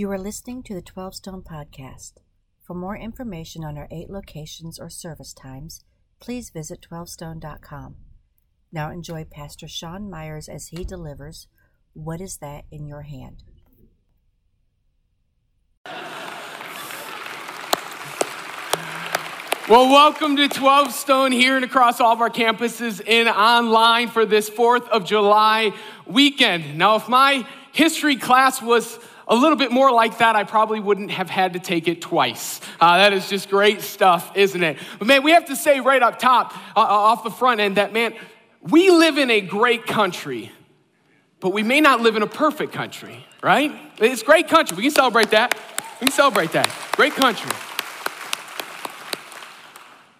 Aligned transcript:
You 0.00 0.10
are 0.12 0.18
listening 0.18 0.62
to 0.62 0.72
the 0.72 0.80
12 0.80 1.16
Stone 1.16 1.42
Podcast. 1.42 2.12
For 2.66 2.72
more 2.72 2.96
information 2.96 3.62
on 3.62 3.76
our 3.76 3.86
eight 3.90 4.08
locations 4.08 4.78
or 4.78 4.88
service 4.88 5.34
times, 5.34 5.84
please 6.20 6.48
visit 6.48 6.86
12stone.com. 6.90 7.96
Now 8.72 8.90
enjoy 8.90 9.26
Pastor 9.30 9.68
Sean 9.68 10.08
Myers 10.08 10.48
as 10.48 10.68
he 10.68 10.84
delivers 10.84 11.48
What 11.92 12.22
is 12.22 12.38
That 12.38 12.64
in 12.72 12.86
Your 12.86 13.02
Hand? 13.02 13.42
Well, 19.68 19.90
welcome 19.90 20.34
to 20.36 20.48
12 20.48 20.92
Stone 20.92 21.32
here 21.32 21.56
and 21.56 21.64
across 21.66 22.00
all 22.00 22.14
of 22.14 22.22
our 22.22 22.30
campuses 22.30 23.02
and 23.06 23.28
online 23.28 24.08
for 24.08 24.24
this 24.24 24.48
4th 24.48 24.88
of 24.88 25.04
July 25.04 25.74
weekend. 26.06 26.78
Now, 26.78 26.96
if 26.96 27.06
my 27.06 27.46
history 27.72 28.16
class 28.16 28.62
was 28.62 28.98
a 29.30 29.34
little 29.36 29.56
bit 29.56 29.70
more 29.70 29.92
like 29.92 30.18
that, 30.18 30.34
I 30.34 30.42
probably 30.42 30.80
wouldn't 30.80 31.12
have 31.12 31.30
had 31.30 31.52
to 31.52 31.60
take 31.60 31.86
it 31.86 32.02
twice. 32.02 32.60
Uh, 32.80 32.98
that 32.98 33.12
is 33.12 33.28
just 33.28 33.48
great 33.48 33.80
stuff, 33.80 34.32
isn't 34.34 34.62
it? 34.62 34.76
But 34.98 35.06
man, 35.06 35.22
we 35.22 35.30
have 35.30 35.46
to 35.46 35.56
say 35.56 35.78
right 35.78 36.02
up 36.02 36.18
top, 36.18 36.52
uh, 36.76 36.80
uh 36.80 36.82
off 36.82 37.22
the 37.22 37.30
front 37.30 37.60
end, 37.60 37.76
that 37.76 37.92
man, 37.92 38.14
we 38.60 38.90
live 38.90 39.18
in 39.18 39.30
a 39.30 39.40
great 39.40 39.86
country, 39.86 40.50
but 41.38 41.50
we 41.50 41.62
may 41.62 41.80
not 41.80 42.00
live 42.00 42.16
in 42.16 42.22
a 42.22 42.26
perfect 42.26 42.72
country, 42.72 43.24
right? 43.40 43.72
It's 43.98 44.22
a 44.22 44.24
great 44.24 44.48
country. 44.48 44.76
We 44.76 44.82
can 44.82 44.90
celebrate 44.90 45.30
that. 45.30 45.54
We 46.00 46.06
can 46.06 46.12
celebrate 46.12 46.50
that. 46.52 46.68
Great 46.96 47.14
country. 47.14 47.52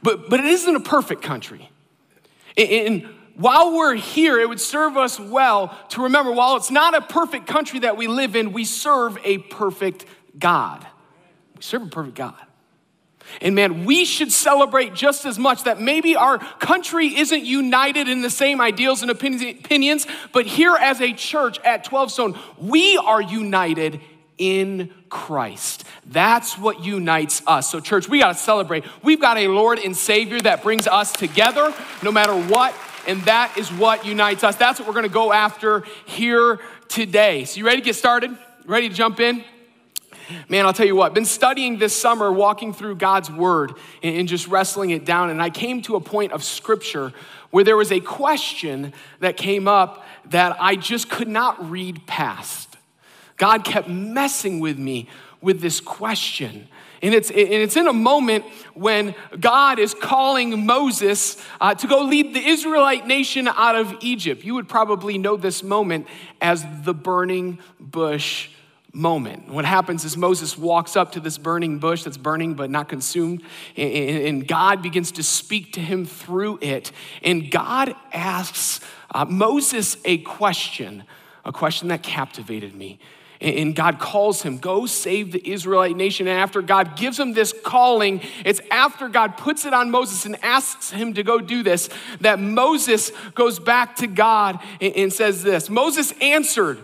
But, 0.02 0.30
but 0.30 0.40
it 0.40 0.46
isn't 0.46 0.76
a 0.76 0.80
perfect 0.80 1.22
country. 1.22 1.68
And 2.56 3.08
while 3.40 3.74
we're 3.74 3.94
here, 3.94 4.38
it 4.38 4.48
would 4.48 4.60
serve 4.60 4.98
us 4.98 5.18
well 5.18 5.74
to 5.90 6.02
remember 6.02 6.30
while 6.30 6.56
it's 6.56 6.70
not 6.70 6.94
a 6.94 7.00
perfect 7.00 7.46
country 7.46 7.80
that 7.80 7.96
we 7.96 8.06
live 8.06 8.36
in, 8.36 8.52
we 8.52 8.64
serve 8.64 9.18
a 9.24 9.38
perfect 9.38 10.04
God. 10.38 10.86
We 11.56 11.62
serve 11.62 11.84
a 11.84 11.86
perfect 11.86 12.16
God. 12.16 12.34
And 13.40 13.54
man, 13.54 13.86
we 13.86 14.04
should 14.04 14.30
celebrate 14.30 14.94
just 14.94 15.24
as 15.24 15.38
much 15.38 15.64
that 15.64 15.80
maybe 15.80 16.16
our 16.16 16.38
country 16.38 17.16
isn't 17.16 17.44
united 17.44 18.08
in 18.08 18.20
the 18.20 18.30
same 18.30 18.60
ideals 18.60 19.02
and 19.02 19.10
opinions, 19.10 20.06
but 20.32 20.46
here 20.46 20.76
as 20.76 21.00
a 21.00 21.12
church 21.12 21.58
at 21.60 21.84
12 21.84 22.12
Stone, 22.12 22.38
we 22.58 22.98
are 22.98 23.22
united 23.22 24.00
in 24.36 24.92
Christ. 25.08 25.84
That's 26.06 26.58
what 26.58 26.84
unites 26.84 27.42
us. 27.46 27.70
So, 27.70 27.80
church, 27.80 28.08
we 28.08 28.20
got 28.20 28.32
to 28.32 28.38
celebrate. 28.38 28.84
We've 29.02 29.20
got 29.20 29.36
a 29.36 29.48
Lord 29.48 29.78
and 29.78 29.96
Savior 29.96 30.40
that 30.40 30.62
brings 30.62 30.86
us 30.86 31.12
together 31.12 31.74
no 32.02 32.10
matter 32.10 32.34
what, 32.34 32.74
and 33.10 33.22
that 33.22 33.58
is 33.58 33.72
what 33.72 34.06
unites 34.06 34.44
us. 34.44 34.54
That's 34.54 34.78
what 34.78 34.86
we're 34.86 34.94
to 35.02 35.08
go 35.08 35.32
after 35.32 35.82
here 36.06 36.60
today. 36.86 37.44
So, 37.44 37.58
you 37.58 37.66
ready 37.66 37.80
to 37.80 37.84
get 37.84 37.96
started? 37.96 38.30
Ready 38.64 38.88
to 38.88 38.94
jump 38.94 39.18
in? 39.18 39.42
Man, 40.48 40.64
I'll 40.64 40.72
tell 40.72 40.86
you 40.86 40.94
what, 40.94 41.12
been 41.12 41.24
studying 41.24 41.78
this 41.78 41.94
summer, 41.94 42.30
walking 42.30 42.72
through 42.72 42.94
God's 42.94 43.28
word 43.28 43.72
and 44.00 44.28
just 44.28 44.46
wrestling 44.46 44.90
it 44.90 45.04
down. 45.04 45.28
And 45.30 45.42
I 45.42 45.50
came 45.50 45.82
to 45.82 45.96
a 45.96 46.00
point 46.00 46.30
of 46.30 46.44
scripture 46.44 47.12
where 47.50 47.64
there 47.64 47.76
was 47.76 47.90
a 47.90 47.98
question 47.98 48.92
that 49.18 49.36
came 49.36 49.66
up 49.66 50.04
that 50.26 50.56
I 50.60 50.76
just 50.76 51.10
could 51.10 51.26
not 51.26 51.68
read 51.68 52.06
past. 52.06 52.76
God 53.36 53.64
kept 53.64 53.88
messing 53.88 54.60
with 54.60 54.78
me 54.78 55.08
with 55.40 55.60
this 55.60 55.80
question. 55.80 56.68
And 57.02 57.14
it's, 57.14 57.30
and 57.30 57.38
it's 57.38 57.76
in 57.76 57.86
a 57.86 57.92
moment 57.92 58.44
when 58.74 59.14
God 59.38 59.78
is 59.78 59.94
calling 59.94 60.66
Moses 60.66 61.36
uh, 61.60 61.74
to 61.74 61.86
go 61.86 62.02
lead 62.02 62.34
the 62.34 62.46
Israelite 62.46 63.06
nation 63.06 63.48
out 63.48 63.74
of 63.74 63.94
Egypt. 64.00 64.44
You 64.44 64.54
would 64.54 64.68
probably 64.68 65.16
know 65.16 65.36
this 65.36 65.62
moment 65.62 66.06
as 66.40 66.64
the 66.84 66.92
burning 66.92 67.58
bush 67.78 68.50
moment. 68.92 69.48
What 69.48 69.64
happens 69.64 70.04
is 70.04 70.16
Moses 70.16 70.58
walks 70.58 70.96
up 70.96 71.12
to 71.12 71.20
this 71.20 71.38
burning 71.38 71.78
bush 71.78 72.02
that's 72.02 72.16
burning 72.16 72.54
but 72.54 72.70
not 72.70 72.88
consumed, 72.88 73.42
and 73.76 74.46
God 74.46 74.82
begins 74.82 75.12
to 75.12 75.22
speak 75.22 75.72
to 75.74 75.80
him 75.80 76.04
through 76.04 76.58
it. 76.60 76.92
And 77.22 77.50
God 77.50 77.94
asks 78.12 78.80
uh, 79.12 79.24
Moses 79.24 79.96
a 80.04 80.18
question, 80.18 81.04
a 81.44 81.52
question 81.52 81.88
that 81.88 82.02
captivated 82.02 82.74
me. 82.74 82.98
And 83.40 83.74
God 83.74 83.98
calls 83.98 84.42
him, 84.42 84.58
go 84.58 84.84
save 84.84 85.32
the 85.32 85.50
Israelite 85.50 85.96
nation. 85.96 86.28
And 86.28 86.38
after 86.38 86.60
God 86.60 86.94
gives 86.96 87.18
him 87.18 87.32
this 87.32 87.54
calling, 87.64 88.20
it's 88.44 88.60
after 88.70 89.08
God 89.08 89.38
puts 89.38 89.64
it 89.64 89.72
on 89.72 89.90
Moses 89.90 90.26
and 90.26 90.42
asks 90.44 90.90
him 90.90 91.14
to 91.14 91.22
go 91.22 91.38
do 91.38 91.62
this 91.62 91.88
that 92.20 92.38
Moses 92.38 93.12
goes 93.34 93.58
back 93.58 93.96
to 93.96 94.06
God 94.06 94.60
and 94.80 95.10
says 95.10 95.42
this 95.42 95.70
Moses 95.70 96.12
answered, 96.20 96.78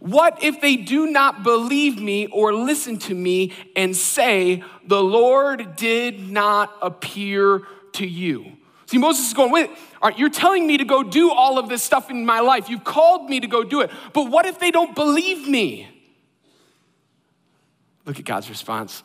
What 0.00 0.42
if 0.42 0.60
they 0.60 0.76
do 0.76 1.06
not 1.06 1.42
believe 1.42 1.98
me 1.98 2.26
or 2.26 2.52
listen 2.52 2.98
to 3.00 3.14
me 3.14 3.52
and 3.74 3.96
say, 3.96 4.62
The 4.86 5.02
Lord 5.02 5.76
did 5.76 6.28
not 6.30 6.76
appear 6.82 7.62
to 7.92 8.06
you? 8.06 8.52
See, 8.84 8.98
Moses 8.98 9.28
is 9.28 9.32
going, 9.32 9.50
wait, 9.50 9.70
all 10.02 10.10
right, 10.10 10.18
you're 10.18 10.28
telling 10.28 10.66
me 10.66 10.76
to 10.76 10.84
go 10.84 11.02
do 11.02 11.30
all 11.30 11.58
of 11.58 11.70
this 11.70 11.82
stuff 11.82 12.10
in 12.10 12.26
my 12.26 12.40
life. 12.40 12.68
You've 12.68 12.84
called 12.84 13.30
me 13.30 13.40
to 13.40 13.46
go 13.46 13.64
do 13.64 13.80
it. 13.80 13.90
But 14.12 14.30
what 14.30 14.44
if 14.44 14.58
they 14.58 14.70
don't 14.70 14.94
believe 14.94 15.48
me? 15.48 15.88
Look 18.04 18.18
at 18.18 18.24
God's 18.24 18.48
response. 18.48 19.02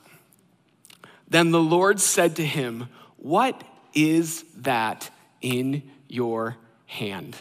Then 1.29 1.51
the 1.51 1.59
Lord 1.59 1.99
said 1.99 2.37
to 2.37 2.45
him, 2.45 2.89
What 3.17 3.63
is 3.93 4.43
that 4.57 5.09
in 5.41 5.83
your 6.07 6.57
hand? 6.85 7.35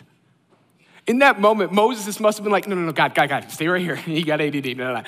In 1.06 1.20
that 1.20 1.40
moment, 1.40 1.72
Moses 1.72 2.18
must 2.18 2.38
have 2.38 2.44
been 2.44 2.52
like, 2.52 2.66
No, 2.66 2.74
no, 2.74 2.82
no, 2.82 2.92
God, 2.92 3.14
God, 3.14 3.28
God, 3.28 3.50
stay 3.50 3.68
right 3.68 3.80
here. 3.80 3.98
you 4.06 4.24
got 4.24 4.40
ADD. 4.40 4.76
No, 4.76 4.92
no, 4.92 4.94
no. 4.94 5.02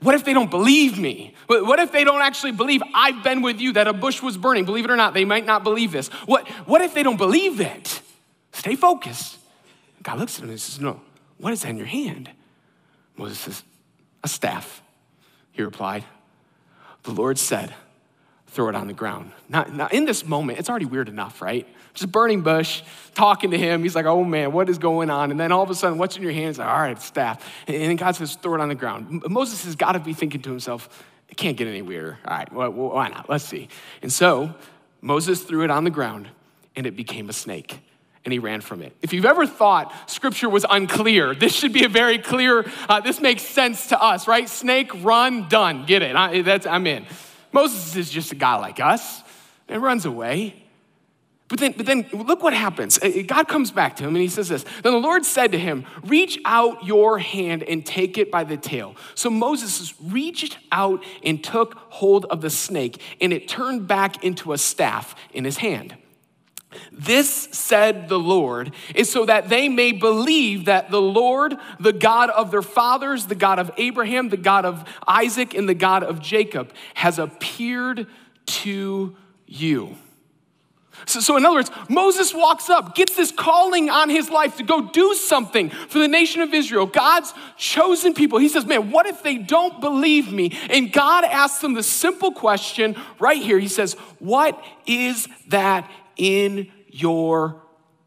What 0.00 0.16
if 0.16 0.24
they 0.24 0.32
don't 0.32 0.50
believe 0.50 0.98
me? 0.98 1.34
What 1.46 1.78
if 1.78 1.92
they 1.92 2.02
don't 2.02 2.22
actually 2.22 2.52
believe 2.52 2.82
I've 2.92 3.22
been 3.22 3.40
with 3.40 3.60
you, 3.60 3.74
that 3.74 3.86
a 3.86 3.92
bush 3.92 4.20
was 4.20 4.36
burning? 4.36 4.64
Believe 4.64 4.84
it 4.84 4.90
or 4.90 4.96
not, 4.96 5.14
they 5.14 5.24
might 5.24 5.46
not 5.46 5.62
believe 5.62 5.92
this. 5.92 6.08
What, 6.26 6.48
what 6.66 6.80
if 6.82 6.92
they 6.92 7.04
don't 7.04 7.18
believe 7.18 7.60
it? 7.60 8.00
Stay 8.52 8.74
focused. 8.74 9.38
God 10.02 10.18
looks 10.18 10.38
at 10.38 10.44
him 10.44 10.50
and 10.50 10.60
says, 10.60 10.80
No, 10.80 11.00
what 11.38 11.52
is 11.52 11.62
that 11.62 11.68
in 11.68 11.76
your 11.76 11.86
hand? 11.86 12.30
Moses 13.16 13.38
says, 13.38 13.62
A 14.24 14.28
staff 14.28 14.81
he 15.52 15.62
replied. 15.62 16.04
The 17.04 17.12
Lord 17.12 17.38
said, 17.38 17.72
Throw 18.48 18.68
it 18.68 18.74
on 18.74 18.86
the 18.86 18.92
ground. 18.92 19.32
Now, 19.48 19.62
now, 19.62 19.88
in 19.90 20.04
this 20.04 20.26
moment, 20.26 20.58
it's 20.58 20.68
already 20.68 20.84
weird 20.84 21.08
enough, 21.08 21.40
right? 21.40 21.66
Just 21.94 22.04
a 22.04 22.08
burning 22.08 22.42
bush, 22.42 22.82
talking 23.14 23.50
to 23.52 23.56
him. 23.56 23.82
He's 23.82 23.94
like, 23.94 24.04
Oh 24.04 24.24
man, 24.24 24.52
what 24.52 24.68
is 24.68 24.78
going 24.78 25.08
on? 25.08 25.30
And 25.30 25.40
then 25.40 25.52
all 25.52 25.62
of 25.62 25.70
a 25.70 25.74
sudden, 25.74 25.96
what's 25.96 26.16
in 26.16 26.22
your 26.22 26.32
hands? 26.32 26.58
Like, 26.58 26.68
all 26.68 26.80
right, 26.80 27.00
staff. 27.00 27.48
And 27.66 27.76
then 27.82 27.96
God 27.96 28.14
says, 28.14 28.34
Throw 28.36 28.54
it 28.54 28.60
on 28.60 28.68
the 28.68 28.74
ground. 28.74 29.22
Moses 29.28 29.64
has 29.64 29.74
got 29.74 29.92
to 29.92 30.00
be 30.00 30.12
thinking 30.12 30.42
to 30.42 30.50
himself, 30.50 31.04
It 31.28 31.36
can't 31.36 31.56
get 31.56 31.66
any 31.66 31.82
weirder. 31.82 32.18
All 32.26 32.36
right, 32.36 32.52
well, 32.52 32.70
why 32.70 33.08
not? 33.08 33.28
Let's 33.30 33.44
see. 33.44 33.68
And 34.02 34.12
so 34.12 34.54
Moses 35.00 35.42
threw 35.42 35.64
it 35.64 35.70
on 35.70 35.84
the 35.84 35.90
ground, 35.90 36.28
and 36.76 36.86
it 36.86 36.94
became 36.94 37.30
a 37.30 37.32
snake 37.32 37.80
and 38.24 38.32
he 38.32 38.38
ran 38.38 38.60
from 38.60 38.82
it. 38.82 38.94
If 39.02 39.12
you've 39.12 39.24
ever 39.24 39.46
thought 39.46 39.92
scripture 40.08 40.48
was 40.48 40.64
unclear, 40.68 41.34
this 41.34 41.54
should 41.54 41.72
be 41.72 41.84
a 41.84 41.88
very 41.88 42.18
clear, 42.18 42.64
uh, 42.88 43.00
this 43.00 43.20
makes 43.20 43.42
sense 43.42 43.88
to 43.88 44.00
us, 44.00 44.28
right? 44.28 44.48
Snake, 44.48 44.90
run, 45.02 45.48
done, 45.48 45.86
get 45.86 46.02
it. 46.02 46.14
I, 46.14 46.42
that's, 46.42 46.66
I'm 46.66 46.86
in. 46.86 47.06
Moses 47.50 47.96
is 47.96 48.10
just 48.10 48.32
a 48.32 48.36
guy 48.36 48.56
like 48.56 48.80
us 48.80 49.22
and 49.68 49.82
runs 49.82 50.06
away. 50.06 50.56
But 51.48 51.60
then, 51.60 51.74
but 51.76 51.84
then 51.84 52.08
look 52.14 52.42
what 52.42 52.54
happens. 52.54 52.98
Uh, 53.02 53.10
God 53.26 53.46
comes 53.46 53.70
back 53.70 53.96
to 53.96 54.04
him 54.04 54.14
and 54.14 54.22
he 54.22 54.28
says 54.28 54.48
this 54.48 54.64
Then 54.82 54.94
the 54.94 54.98
Lord 54.98 55.26
said 55.26 55.52
to 55.52 55.58
him, 55.58 55.84
Reach 56.04 56.38
out 56.46 56.82
your 56.86 57.18
hand 57.18 57.62
and 57.62 57.84
take 57.84 58.16
it 58.16 58.30
by 58.30 58.42
the 58.42 58.56
tail. 58.56 58.96
So 59.14 59.28
Moses 59.28 59.92
reached 60.00 60.56
out 60.70 61.04
and 61.22 61.44
took 61.44 61.74
hold 61.90 62.24
of 62.26 62.40
the 62.40 62.48
snake, 62.48 63.02
and 63.20 63.34
it 63.34 63.48
turned 63.48 63.86
back 63.86 64.24
into 64.24 64.54
a 64.54 64.58
staff 64.58 65.14
in 65.34 65.44
his 65.44 65.58
hand. 65.58 65.94
This, 66.90 67.48
said 67.52 68.08
the 68.08 68.18
Lord, 68.18 68.72
is 68.94 69.10
so 69.10 69.24
that 69.26 69.48
they 69.48 69.68
may 69.68 69.92
believe 69.92 70.66
that 70.66 70.90
the 70.90 71.00
Lord, 71.00 71.56
the 71.80 71.92
God 71.92 72.30
of 72.30 72.50
their 72.50 72.62
fathers, 72.62 73.26
the 73.26 73.34
God 73.34 73.58
of 73.58 73.70
Abraham, 73.76 74.28
the 74.28 74.36
God 74.36 74.64
of 74.64 74.84
Isaac, 75.06 75.54
and 75.54 75.68
the 75.68 75.74
God 75.74 76.02
of 76.02 76.20
Jacob, 76.20 76.72
has 76.94 77.18
appeared 77.18 78.06
to 78.46 79.16
you. 79.46 79.96
So, 81.06 81.20
so, 81.20 81.36
in 81.36 81.44
other 81.44 81.56
words, 81.56 81.70
Moses 81.88 82.34
walks 82.34 82.70
up, 82.70 82.94
gets 82.94 83.16
this 83.16 83.32
calling 83.32 83.90
on 83.90 84.08
his 84.08 84.30
life 84.30 84.56
to 84.58 84.62
go 84.62 84.88
do 84.90 85.14
something 85.14 85.70
for 85.70 85.98
the 85.98 86.08
nation 86.08 86.42
of 86.42 86.54
Israel, 86.54 86.86
God's 86.86 87.32
chosen 87.56 88.14
people. 88.14 88.38
He 88.38 88.48
says, 88.48 88.66
Man, 88.66 88.90
what 88.90 89.06
if 89.06 89.22
they 89.22 89.38
don't 89.38 89.80
believe 89.80 90.32
me? 90.32 90.56
And 90.70 90.92
God 90.92 91.24
asks 91.24 91.60
them 91.60 91.74
the 91.74 91.82
simple 91.82 92.32
question 92.32 92.96
right 93.18 93.42
here. 93.42 93.58
He 93.58 93.68
says, 93.68 93.94
What 94.18 94.62
is 94.86 95.28
that 95.48 95.90
in 96.22 96.70
your 96.86 97.60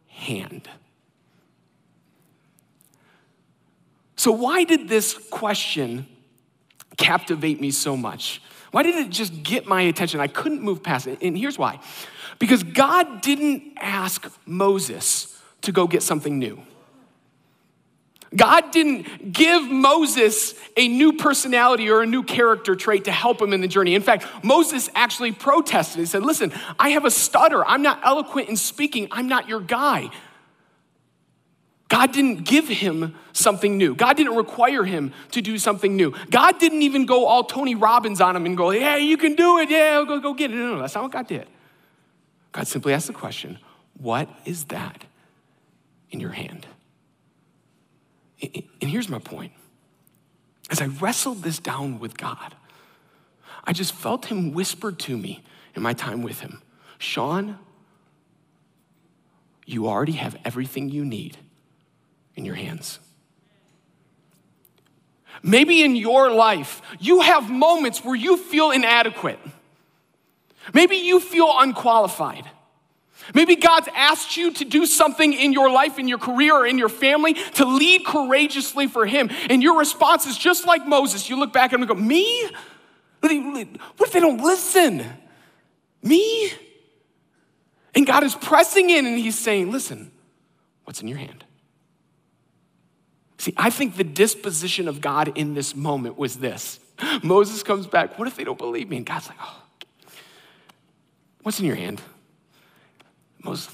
hand. 0.07 0.69
So, 4.15 4.31
why 4.31 4.63
did 4.63 4.88
this 4.88 5.15
question 5.29 6.07
captivate 6.95 7.59
me 7.59 7.71
so 7.71 7.97
much? 7.97 8.41
Why 8.71 8.83
did 8.83 8.95
it 8.95 9.09
just 9.09 9.44
get 9.44 9.67
my 9.67 9.81
attention? 9.81 10.21
I 10.21 10.27
couldn't 10.27 10.62
move 10.62 10.81
past 10.81 11.07
it. 11.07 11.21
And 11.21 11.38
here's 11.38 11.59
why 11.59 11.81
because 12.39 12.63
God 12.63 13.21
didn't 13.21 13.73
ask 13.77 14.31
Moses 14.45 15.38
to 15.63 15.73
go 15.73 15.85
get 15.85 16.01
something 16.01 16.39
new. 16.39 16.62
God 18.33 18.72
didn't 18.72 19.33
give 19.33 19.63
Moses 19.69 20.56
a 20.75 20.88
new 20.88 21.13
personality 21.13 21.89
or 21.89 22.01
a 22.01 22.06
new 22.06 22.24
character 22.24 22.75
trait 22.75 23.06
to 23.06 23.12
help 23.12 23.42
him 23.42 23.54
in 23.54 23.62
the 23.62 23.68
journey. 23.68 23.95
In 23.95 24.01
fact, 24.01 24.25
Moses 24.44 24.89
actually 24.95 25.31
protested. 25.31 26.00
He 26.00 26.06
said, 26.06 26.24
Listen, 26.24 26.51
I 26.80 26.89
have 26.89 27.06
a 27.06 27.12
stutter. 27.12 27.66
I'm 27.66 27.81
not 27.81 28.00
eloquent 28.04 28.50
in 28.50 28.57
speaking. 28.57 29.07
I'm 29.12 29.27
not 29.27 29.48
your 29.48 29.62
guy. 29.62 30.10
God 31.88 32.12
didn't 32.12 32.45
give 32.45 32.68
him 32.68 33.16
something 33.31 33.77
new. 33.77 33.95
God 33.95 34.18
didn't 34.18 34.36
require 34.36 34.83
him 34.83 35.13
to 35.31 35.42
do 35.42 35.57
something 35.57 35.95
new. 35.95 36.13
God 36.31 36.60
didn't 36.60 36.81
even 36.81 37.06
go 37.06 37.25
all 37.25 37.44
Tony 37.44 37.75
Robbins 37.75 38.19
on 38.22 38.36
him 38.36 38.45
and 38.45 38.57
go, 38.57 38.72
Yeah, 38.72 38.98
you 38.98 39.18
can 39.18 39.36
do 39.36 39.60
it. 39.60 39.69
Yeah, 39.69 40.04
go, 40.07 40.19
go 40.19 40.33
get 40.33 40.51
it. 40.51 40.56
No, 40.56 40.75
no, 40.75 40.81
that's 40.81 40.95
not 40.95 41.04
what 41.04 41.12
God 41.12 41.27
did. 41.27 41.48
God 42.51 42.68
simply 42.68 42.94
asked 42.94 43.07
the 43.07 43.13
question, 43.13 43.60
What 43.98 44.27
is 44.45 44.66
that 44.66 45.06
in 46.10 46.19
your 46.19 46.31
hand? 46.31 46.66
And 48.53 48.89
here's 48.89 49.09
my 49.09 49.19
point. 49.19 49.53
As 50.69 50.81
I 50.81 50.88
wrestled 50.88 51.44
this 51.44 51.59
down 51.59 52.00
with 52.00 52.18
God, 52.18 52.56
I 53.63 53.74
just 53.74 53.94
felt 53.94 54.25
Him 54.25 54.53
whisper 54.53 54.92
to 54.92 55.18
me 55.18 55.44
in 55.75 55.81
my 55.81 55.94
time 55.94 56.21
with 56.21 56.39
Him 56.39 56.62
Sean, 56.97 57.59
you 59.65 59.88
already 59.88 60.13
have 60.13 60.38
everything 60.45 60.89
you 60.89 61.03
need 61.03 61.38
in 62.36 62.45
your 62.45 62.56
hands. 62.56 63.00
Maybe 65.44 65.83
in 65.83 65.95
your 65.95 66.31
life, 66.31 66.81
you 67.00 67.21
have 67.21 67.50
moments 67.50 68.03
where 68.03 68.15
you 68.15 68.38
feel 68.38 68.71
inadequate. 68.71 69.39
Maybe 70.74 70.95
you 70.95 71.19
feel 71.19 71.53
unqualified. 71.59 72.50
Maybe 73.33 73.56
God's 73.56 73.88
asked 73.95 74.38
you 74.38 74.51
to 74.53 74.65
do 74.65 74.85
something 74.85 75.33
in 75.33 75.53
your 75.53 75.71
life, 75.71 75.97
in 75.97 76.07
your 76.07 76.17
career, 76.17 76.53
or 76.53 76.67
in 76.67 76.77
your 76.77 76.89
family 76.89 77.33
to 77.33 77.65
lead 77.65 78.06
courageously 78.06 78.88
for 78.88 79.06
Him. 79.06 79.29
And 79.50 79.63
your 79.63 79.79
response 79.79 80.25
is 80.25 80.38
just 80.38 80.67
like 80.67 80.85
Moses. 80.85 81.29
You 81.29 81.39
look 81.39 81.53
back 81.53 81.73
and 81.73 81.88
go, 81.88 81.95
Me? 81.95 82.50
What 83.21 83.31
if 83.31 84.12
they 84.12 84.19
don't 84.19 84.41
listen? 84.41 85.03
Me? 86.03 86.51
And 87.95 88.06
God 88.06 88.23
is 88.23 88.35
pressing 88.35 88.89
in 88.89 89.06
and 89.06 89.17
He's 89.17 89.38
saying, 89.38 89.71
Listen, 89.71 90.12
what's 90.83 91.01
in 91.01 91.07
your 91.07 91.17
hand? 91.17 91.44
See, 93.38 93.53
I 93.57 93.69
think 93.69 93.95
the 93.95 94.03
disposition 94.03 94.88
of 94.88 95.01
God 95.01 95.38
in 95.38 95.53
this 95.53 95.75
moment 95.75 96.17
was 96.17 96.38
this. 96.38 96.79
Moses 97.23 97.63
comes 97.63 97.88
back, 97.88 98.19
What 98.19 98.27
if 98.27 98.35
they 98.35 98.44
don't 98.44 98.57
believe 98.57 98.89
me? 98.89 98.97
And 98.97 99.06
God's 99.06 99.29
like, 99.29 99.38
Oh, 99.41 99.63
what's 101.41 101.59
in 101.59 101.65
your 101.65 101.75
hand? 101.75 102.01
Most, 103.45 103.69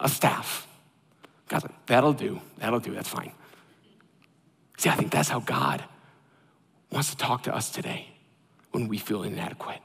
a 0.00 0.08
staff. 0.08 0.66
God's 1.48 1.64
like, 1.64 1.86
that'll 1.86 2.14
do, 2.14 2.40
that'll 2.58 2.80
do, 2.80 2.94
that's 2.94 3.08
fine. 3.08 3.32
See, 4.78 4.88
I 4.88 4.96
think 4.96 5.12
that's 5.12 5.28
how 5.28 5.40
God 5.40 5.84
wants 6.90 7.10
to 7.10 7.16
talk 7.16 7.44
to 7.44 7.54
us 7.54 7.70
today 7.70 8.08
when 8.72 8.88
we 8.88 8.98
feel 8.98 9.22
inadequate. 9.22 9.80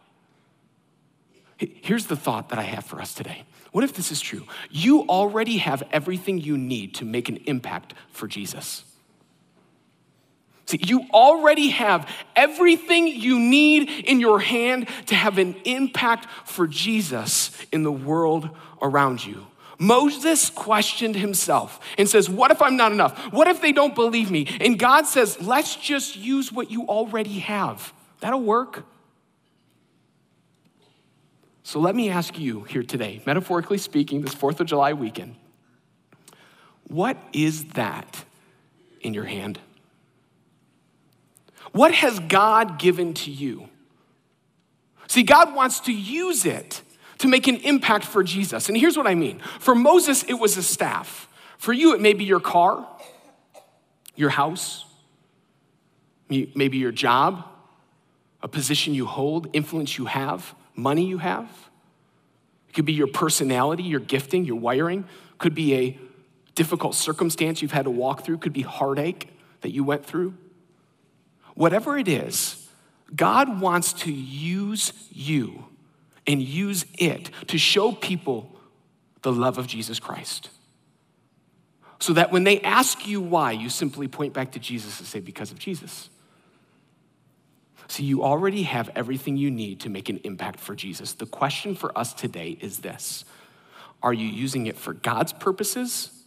Here's 1.57 2.07
the 2.07 2.15
thought 2.15 2.49
that 2.49 2.59
I 2.59 2.63
have 2.63 2.85
for 2.85 3.01
us 3.01 3.13
today. 3.13 3.43
What 3.73 3.83
if 3.83 3.93
this 3.93 4.11
is 4.11 4.21
true? 4.21 4.45
You 4.71 5.01
already 5.01 5.57
have 5.57 5.83
everything 5.91 6.39
you 6.39 6.57
need 6.57 6.95
to 6.95 7.05
make 7.05 7.27
an 7.27 7.37
impact 7.45 7.93
for 8.11 8.27
Jesus. 8.27 8.85
See, 10.69 10.79
you 10.85 11.07
already 11.11 11.69
have 11.69 12.07
everything 12.35 13.07
you 13.07 13.39
need 13.39 13.89
in 13.89 14.19
your 14.19 14.39
hand 14.39 14.87
to 15.07 15.15
have 15.15 15.39
an 15.39 15.55
impact 15.65 16.27
for 16.45 16.67
Jesus 16.67 17.49
in 17.71 17.81
the 17.81 17.91
world 17.91 18.51
around 18.79 19.25
you. 19.25 19.47
Moses 19.79 20.51
questioned 20.51 21.15
himself 21.15 21.79
and 21.97 22.07
says, 22.07 22.29
What 22.29 22.51
if 22.51 22.61
I'm 22.61 22.77
not 22.77 22.91
enough? 22.91 23.17
What 23.33 23.47
if 23.47 23.61
they 23.61 23.71
don't 23.71 23.95
believe 23.95 24.29
me? 24.29 24.45
And 24.61 24.77
God 24.77 25.07
says, 25.07 25.41
Let's 25.41 25.75
just 25.75 26.15
use 26.15 26.51
what 26.51 26.69
you 26.69 26.83
already 26.83 27.39
have. 27.39 27.91
That'll 28.19 28.43
work. 28.43 28.85
So 31.63 31.79
let 31.79 31.95
me 31.95 32.11
ask 32.11 32.37
you 32.37 32.61
here 32.65 32.83
today, 32.83 33.23
metaphorically 33.25 33.79
speaking, 33.79 34.21
this 34.21 34.35
4th 34.35 34.59
of 34.59 34.67
July 34.67 34.93
weekend, 34.93 35.35
what 36.87 37.17
is 37.33 37.65
that 37.69 38.23
in 39.01 39.15
your 39.15 39.25
hand? 39.25 39.59
What 41.71 41.93
has 41.93 42.19
God 42.19 42.79
given 42.79 43.13
to 43.15 43.31
you? 43.31 43.69
See, 45.07 45.23
God 45.23 45.55
wants 45.55 45.79
to 45.81 45.93
use 45.93 46.45
it 46.45 46.81
to 47.19 47.27
make 47.27 47.47
an 47.47 47.57
impact 47.57 48.05
for 48.05 48.23
Jesus. 48.23 48.69
And 48.69 48.77
here's 48.77 48.97
what 48.97 49.07
I 49.07 49.15
mean 49.15 49.39
for 49.59 49.75
Moses, 49.75 50.23
it 50.23 50.33
was 50.33 50.57
a 50.57 50.63
staff. 50.63 51.27
For 51.57 51.73
you, 51.73 51.93
it 51.93 51.99
may 51.99 52.13
be 52.13 52.23
your 52.23 52.39
car, 52.39 52.87
your 54.15 54.29
house, 54.29 54.85
maybe 56.29 56.77
your 56.77 56.93
job, 56.93 57.43
a 58.41 58.47
position 58.47 58.93
you 58.93 59.05
hold, 59.05 59.49
influence 59.51 59.97
you 59.97 60.05
have, 60.05 60.55
money 60.75 61.05
you 61.05 61.17
have. 61.17 61.49
It 62.69 62.73
could 62.75 62.85
be 62.85 62.93
your 62.93 63.07
personality, 63.07 63.83
your 63.83 63.99
gifting, 63.99 64.45
your 64.45 64.55
wiring. 64.55 65.05
Could 65.37 65.55
be 65.55 65.75
a 65.75 65.99
difficult 66.55 66.95
circumstance 66.95 67.61
you've 67.61 67.71
had 67.71 67.85
to 67.85 67.91
walk 67.91 68.23
through, 68.23 68.37
could 68.37 68.53
be 68.53 68.61
heartache 68.61 69.29
that 69.61 69.71
you 69.71 69.83
went 69.83 70.05
through. 70.05 70.35
Whatever 71.59 71.97
it 71.97 72.07
is, 72.07 72.69
God 73.13 73.59
wants 73.59 73.91
to 73.91 74.13
use 74.13 74.93
you 75.11 75.65
and 76.25 76.41
use 76.41 76.85
it 76.97 77.31
to 77.47 77.57
show 77.57 77.91
people 77.91 78.55
the 79.23 79.33
love 79.33 79.57
of 79.57 79.67
Jesus 79.67 79.99
Christ. 79.99 80.51
So 81.99 82.13
that 82.13 82.31
when 82.31 82.45
they 82.45 82.61
ask 82.61 83.05
you 83.05 83.19
why, 83.19 83.51
you 83.51 83.67
simply 83.67 84.07
point 84.07 84.31
back 84.31 84.53
to 84.53 84.59
Jesus 84.59 84.99
and 84.99 85.05
say, 85.05 85.19
because 85.19 85.51
of 85.51 85.59
Jesus. 85.59 86.09
See, 87.89 88.05
you 88.05 88.23
already 88.23 88.63
have 88.63 88.89
everything 88.95 89.35
you 89.35 89.51
need 89.51 89.81
to 89.81 89.89
make 89.89 90.07
an 90.07 90.21
impact 90.23 90.61
for 90.61 90.75
Jesus. 90.75 91.11
The 91.11 91.25
question 91.25 91.75
for 91.75 91.91
us 91.97 92.13
today 92.13 92.57
is 92.61 92.79
this 92.79 93.25
Are 94.01 94.13
you 94.13 94.27
using 94.27 94.67
it 94.67 94.77
for 94.77 94.93
God's 94.93 95.33
purposes 95.33 96.23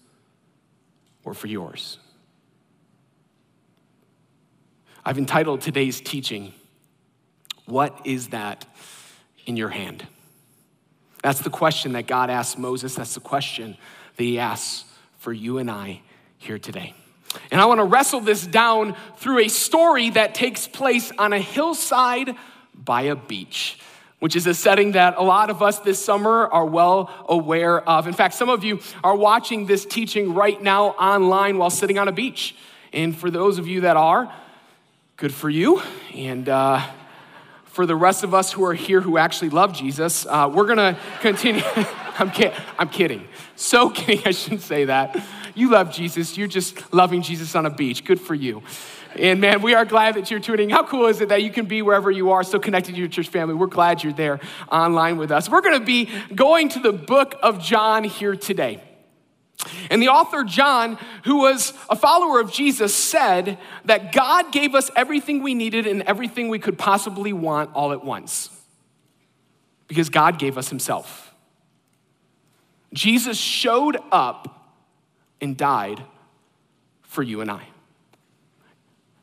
or 1.24 1.32
for 1.32 1.46
yours? 1.46 1.96
I've 5.04 5.18
entitled 5.18 5.62
today's 5.62 6.00
teaching, 6.00 6.52
What 7.66 7.98
is 8.04 8.28
That 8.28 8.64
in 9.46 9.56
your 9.56 9.68
hand? 9.68 10.06
That's 11.24 11.40
the 11.40 11.50
question 11.50 11.92
that 11.92 12.06
God 12.06 12.30
asked 12.30 12.56
Moses. 12.56 12.94
That's 12.94 13.14
the 13.14 13.20
question 13.20 13.76
that 14.16 14.22
he 14.22 14.38
asks 14.38 14.84
for 15.18 15.32
you 15.32 15.58
and 15.58 15.68
I 15.68 16.02
here 16.38 16.58
today. 16.58 16.94
And 17.50 17.60
I 17.60 17.66
want 17.66 17.78
to 17.78 17.84
wrestle 17.84 18.20
this 18.20 18.46
down 18.46 18.94
through 19.16 19.40
a 19.40 19.48
story 19.48 20.10
that 20.10 20.34
takes 20.36 20.68
place 20.68 21.10
on 21.18 21.32
a 21.32 21.38
hillside 21.38 22.36
by 22.72 23.02
a 23.02 23.16
beach, 23.16 23.80
which 24.20 24.36
is 24.36 24.46
a 24.46 24.54
setting 24.54 24.92
that 24.92 25.16
a 25.16 25.22
lot 25.22 25.50
of 25.50 25.62
us 25.62 25.80
this 25.80 26.04
summer 26.04 26.46
are 26.46 26.66
well 26.66 27.10
aware 27.28 27.80
of. 27.88 28.06
In 28.06 28.12
fact, 28.12 28.34
some 28.34 28.48
of 28.48 28.62
you 28.62 28.80
are 29.02 29.16
watching 29.16 29.66
this 29.66 29.84
teaching 29.84 30.34
right 30.34 30.60
now 30.62 30.90
online 30.90 31.58
while 31.58 31.70
sitting 31.70 31.98
on 31.98 32.06
a 32.06 32.12
beach. 32.12 32.54
And 32.92 33.16
for 33.16 33.30
those 33.30 33.58
of 33.58 33.66
you 33.66 33.80
that 33.82 33.96
are, 33.96 34.32
good 35.22 35.32
for 35.32 35.48
you. 35.48 35.80
And 36.16 36.48
uh, 36.48 36.84
for 37.66 37.86
the 37.86 37.94
rest 37.94 38.24
of 38.24 38.34
us 38.34 38.50
who 38.50 38.64
are 38.64 38.74
here 38.74 39.00
who 39.00 39.18
actually 39.18 39.50
love 39.50 39.72
Jesus, 39.72 40.26
uh, 40.26 40.50
we're 40.52 40.66
gonna 40.66 40.98
continue. 41.20 41.62
I'm, 42.18 42.32
I'm 42.76 42.88
kidding. 42.88 43.28
So 43.54 43.88
kidding, 43.94 44.26
I 44.26 44.32
shouldn't 44.32 44.62
say 44.62 44.86
that. 44.86 45.16
You 45.54 45.70
love 45.70 45.92
Jesus. 45.92 46.36
You're 46.36 46.48
just 46.48 46.92
loving 46.92 47.22
Jesus 47.22 47.54
on 47.54 47.66
a 47.66 47.70
beach. 47.70 48.04
Good 48.04 48.20
for 48.20 48.34
you. 48.34 48.64
And 49.14 49.40
man, 49.40 49.62
we 49.62 49.74
are 49.74 49.84
glad 49.84 50.16
that 50.16 50.28
you're 50.28 50.40
tuning. 50.40 50.70
How 50.70 50.84
cool 50.84 51.06
is 51.06 51.20
it 51.20 51.28
that 51.28 51.44
you 51.44 51.52
can 51.52 51.66
be 51.66 51.82
wherever 51.82 52.10
you 52.10 52.32
are, 52.32 52.42
so 52.42 52.58
connected 52.58 52.96
to 52.96 52.98
your 52.98 53.06
church 53.06 53.28
family? 53.28 53.54
We're 53.54 53.68
glad 53.68 54.02
you're 54.02 54.12
there 54.12 54.40
online 54.72 55.18
with 55.18 55.30
us. 55.30 55.48
We're 55.48 55.60
going 55.60 55.78
to 55.78 55.86
be 55.86 56.08
going 56.34 56.68
to 56.70 56.80
the 56.80 56.92
book 56.92 57.36
of 57.44 57.62
John 57.62 58.02
here 58.02 58.34
today. 58.34 58.82
And 59.90 60.02
the 60.02 60.08
author 60.08 60.44
John, 60.44 60.98
who 61.24 61.38
was 61.38 61.72
a 61.88 61.96
follower 61.96 62.40
of 62.40 62.52
Jesus, 62.52 62.94
said 62.94 63.58
that 63.84 64.12
God 64.12 64.52
gave 64.52 64.74
us 64.74 64.90
everything 64.96 65.42
we 65.42 65.54
needed 65.54 65.86
and 65.86 66.02
everything 66.02 66.48
we 66.48 66.58
could 66.58 66.78
possibly 66.78 67.32
want 67.32 67.70
all 67.74 67.92
at 67.92 68.04
once. 68.04 68.50
Because 69.88 70.08
God 70.08 70.38
gave 70.38 70.56
us 70.56 70.68
himself. 70.68 71.34
Jesus 72.92 73.38
showed 73.38 73.98
up 74.10 74.74
and 75.40 75.56
died 75.56 76.02
for 77.02 77.22
you 77.22 77.40
and 77.40 77.50
I. 77.50 77.66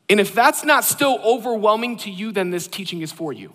And 0.09 0.19
if 0.19 0.33
that's 0.33 0.63
not 0.63 0.83
still 0.83 1.19
overwhelming 1.23 1.97
to 1.97 2.11
you, 2.11 2.31
then 2.31 2.49
this 2.49 2.67
teaching 2.67 3.01
is 3.01 3.11
for 3.11 3.31
you. 3.31 3.53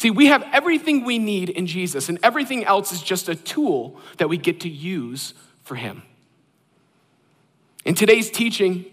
See, 0.00 0.10
we 0.10 0.28
have 0.28 0.42
everything 0.54 1.04
we 1.04 1.18
need 1.18 1.50
in 1.50 1.66
Jesus, 1.66 2.08
and 2.08 2.18
everything 2.22 2.64
else 2.64 2.90
is 2.90 3.02
just 3.02 3.28
a 3.28 3.34
tool 3.34 4.00
that 4.16 4.30
we 4.30 4.38
get 4.38 4.60
to 4.60 4.68
use 4.70 5.34
for 5.62 5.74
Him. 5.74 6.02
And 7.84 7.94
today's 7.94 8.30
teaching 8.30 8.86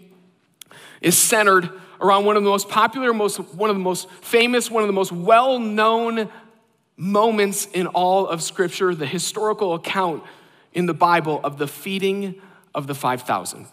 is 1.00 1.16
centered 1.16 1.70
around 1.98 2.26
one 2.26 2.36
of 2.36 2.42
the 2.42 2.50
most 2.50 2.68
popular, 2.68 3.14
most, 3.14 3.38
one 3.38 3.70
of 3.70 3.76
the 3.76 3.82
most 3.82 4.10
famous, 4.20 4.70
one 4.70 4.82
of 4.82 4.86
the 4.86 4.92
most 4.92 5.10
well 5.10 5.58
known 5.58 6.28
moments 6.98 7.64
in 7.64 7.86
all 7.86 8.26
of 8.26 8.42
Scripture, 8.42 8.94
the 8.94 9.06
historical 9.06 9.72
account 9.72 10.22
in 10.74 10.84
the 10.84 10.92
Bible 10.92 11.40
of 11.42 11.56
the 11.56 11.66
feeding 11.66 12.38
of 12.74 12.86
the 12.86 12.94
5,000. 12.94 13.66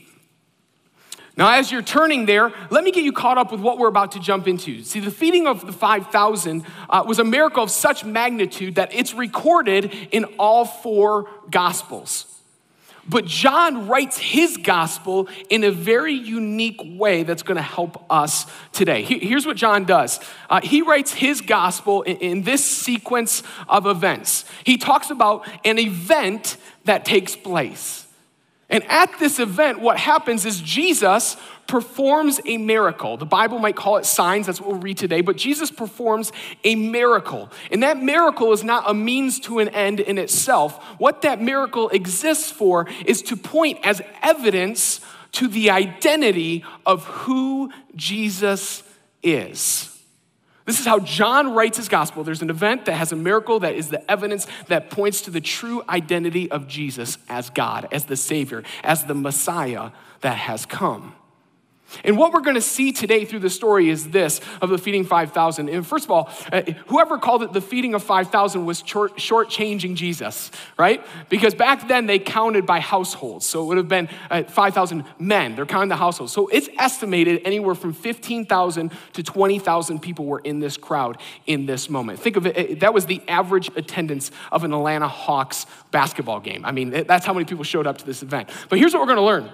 Now, 1.38 1.57
as 1.57 1.71
you're 1.71 1.81
turning 1.81 2.25
there, 2.27 2.53
let 2.69 2.83
me 2.83 2.91
get 2.91 3.03
you 3.03 3.13
caught 3.13 3.39
up 3.39 3.51
with 3.51 3.61
what 3.61 3.79
we're 3.79 3.88
about 3.88 4.11
to 4.11 4.19
jump 4.19 4.47
into. 4.47 4.83
See, 4.83 5.00
the 5.00 5.09
feeding 5.09 5.47
of 5.47 5.65
the 5.65 5.73
5,000 5.73 6.63
uh, 6.88 7.03
was 7.07 7.17
a 7.17 7.23
miracle 7.23 7.63
of 7.63 7.71
such 7.71 8.05
magnitude 8.05 8.75
that 8.75 8.93
it's 8.93 9.15
recorded 9.15 9.91
in 10.11 10.25
all 10.38 10.65
four 10.65 11.27
Gospels. 11.50 12.30
But 13.08 13.25
John 13.25 13.88
writes 13.88 14.17
his 14.17 14.58
gospel 14.58 15.27
in 15.50 15.63
a 15.63 15.72
very 15.72 16.13
unique 16.13 16.79
way 16.84 17.24
that's 17.24 17.43
going 17.43 17.58
to 17.58 17.62
help 17.62 18.05
us 18.12 18.46
today. 18.72 19.01
Here's 19.03 19.46
what 19.46 19.58
John 19.58 19.86
does 19.86 20.20
uh, 20.50 20.62
he 20.62 20.81
writes 20.81 21.13
his 21.13 21.41
gospel 21.41 22.03
in, 22.03 22.17
in 22.17 22.41
this 22.43 22.63
sequence 22.63 23.43
of 23.67 23.86
events. 23.86 24.46
He 24.63 24.77
talks 24.77 25.10
about 25.10 25.48
an 25.65 25.79
event 25.79 26.58
that 26.86 27.05
takes 27.05 27.36
place. 27.36 28.08
And 28.71 28.85
at 28.85 29.19
this 29.19 29.37
event, 29.37 29.81
what 29.81 29.97
happens 29.97 30.45
is 30.45 30.61
Jesus 30.61 31.35
performs 31.67 32.39
a 32.45 32.57
miracle. 32.57 33.17
The 33.17 33.25
Bible 33.25 33.59
might 33.59 33.75
call 33.75 33.97
it 33.97 34.05
signs, 34.05 34.47
that's 34.47 34.61
what 34.61 34.71
we'll 34.71 34.79
read 34.79 34.97
today, 34.97 35.21
but 35.21 35.35
Jesus 35.35 35.69
performs 35.69 36.31
a 36.63 36.75
miracle. 36.75 37.51
And 37.69 37.83
that 37.83 38.01
miracle 38.01 38.53
is 38.53 38.63
not 38.63 38.89
a 38.89 38.93
means 38.93 39.39
to 39.41 39.59
an 39.59 39.69
end 39.69 39.99
in 39.99 40.17
itself. 40.17 40.81
What 40.97 41.21
that 41.23 41.41
miracle 41.41 41.89
exists 41.89 42.49
for 42.49 42.87
is 43.05 43.21
to 43.23 43.35
point 43.35 43.79
as 43.83 44.01
evidence 44.23 45.01
to 45.33 45.47
the 45.47 45.69
identity 45.69 46.63
of 46.85 47.05
who 47.05 47.71
Jesus 47.95 48.83
is. 49.21 49.90
This 50.65 50.79
is 50.79 50.85
how 50.85 50.99
John 50.99 51.53
writes 51.53 51.77
his 51.77 51.89
gospel. 51.89 52.23
There's 52.23 52.41
an 52.41 52.49
event 52.49 52.85
that 52.85 52.93
has 52.93 53.11
a 53.11 53.15
miracle 53.15 53.59
that 53.61 53.75
is 53.75 53.89
the 53.89 54.09
evidence 54.09 54.47
that 54.67 54.89
points 54.89 55.21
to 55.21 55.31
the 55.31 55.41
true 55.41 55.83
identity 55.89 56.51
of 56.51 56.67
Jesus 56.67 57.17
as 57.27 57.49
God, 57.49 57.87
as 57.91 58.05
the 58.05 58.15
Savior, 58.15 58.63
as 58.83 59.05
the 59.05 59.15
Messiah 59.15 59.91
that 60.21 60.37
has 60.37 60.65
come. 60.65 61.15
And 62.03 62.17
what 62.17 62.33
we're 62.33 62.41
going 62.41 62.55
to 62.55 62.62
see 62.62 62.91
today 62.91 63.25
through 63.25 63.39
the 63.39 63.50
story 63.50 63.89
is 63.89 64.10
this 64.10 64.41
of 64.62 64.69
the 64.69 64.77
feeding 64.77 65.03
5,000. 65.03 65.69
And 65.69 65.86
first 65.86 66.05
of 66.05 66.12
all, 66.12 66.29
uh, 66.51 66.62
whoever 66.88 67.17
called 67.17 67.43
it 67.43 67.53
the 67.53 67.62
feeding 67.62 67.93
of 67.93 68.03
5,000 68.03 68.65
was 68.65 68.83
short, 68.86 69.17
shortchanging 69.17 69.95
Jesus, 69.95 70.51
right? 70.77 71.05
Because 71.29 71.53
back 71.53 71.88
then 71.88 72.05
they 72.05 72.19
counted 72.19 72.65
by 72.65 72.79
households. 72.79 73.45
So 73.45 73.63
it 73.63 73.65
would 73.67 73.77
have 73.77 73.88
been 73.88 74.10
uh, 74.29 74.43
5,000 74.43 75.03
men. 75.19 75.55
They're 75.55 75.65
counting 75.65 75.89
the 75.89 75.95
households. 75.95 76.33
So 76.33 76.48
it's 76.48 76.69
estimated 76.77 77.41
anywhere 77.45 77.75
from 77.75 77.93
15,000 77.93 78.91
to 79.13 79.24
20,000 79.24 80.00
people 80.00 80.25
were 80.25 80.39
in 80.39 80.60
this 80.60 80.77
crowd 80.77 81.17
in 81.45 81.65
this 81.65 81.89
moment. 81.89 82.19
Think 82.19 82.38
of 82.38 82.45
it, 82.45 82.79
that 82.79 82.93
was 82.93 83.05
the 83.05 83.21
average 83.27 83.69
attendance 83.75 84.31
of 84.51 84.63
an 84.63 84.74
Atlanta 84.74 85.07
Hawks 85.07 85.65
basketball 85.91 86.39
game. 86.39 86.65
I 86.65 86.71
mean, 86.71 86.89
that's 86.89 87.25
how 87.25 87.33
many 87.33 87.45
people 87.45 87.63
showed 87.63 87.88
up 87.88 87.98
to 88.00 88.05
this 88.05 88.24
event. 88.24 88.50
But 88.69 88.79
here's 88.79 88.93
what 88.93 89.01
we're 89.01 89.13
going 89.13 89.17
to 89.17 89.24
learn 89.24 89.50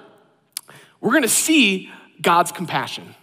we're 0.99 1.11
going 1.11 1.23
to 1.23 1.29
see 1.29 1.91
God's 2.21 2.51
compassion. 2.51 3.15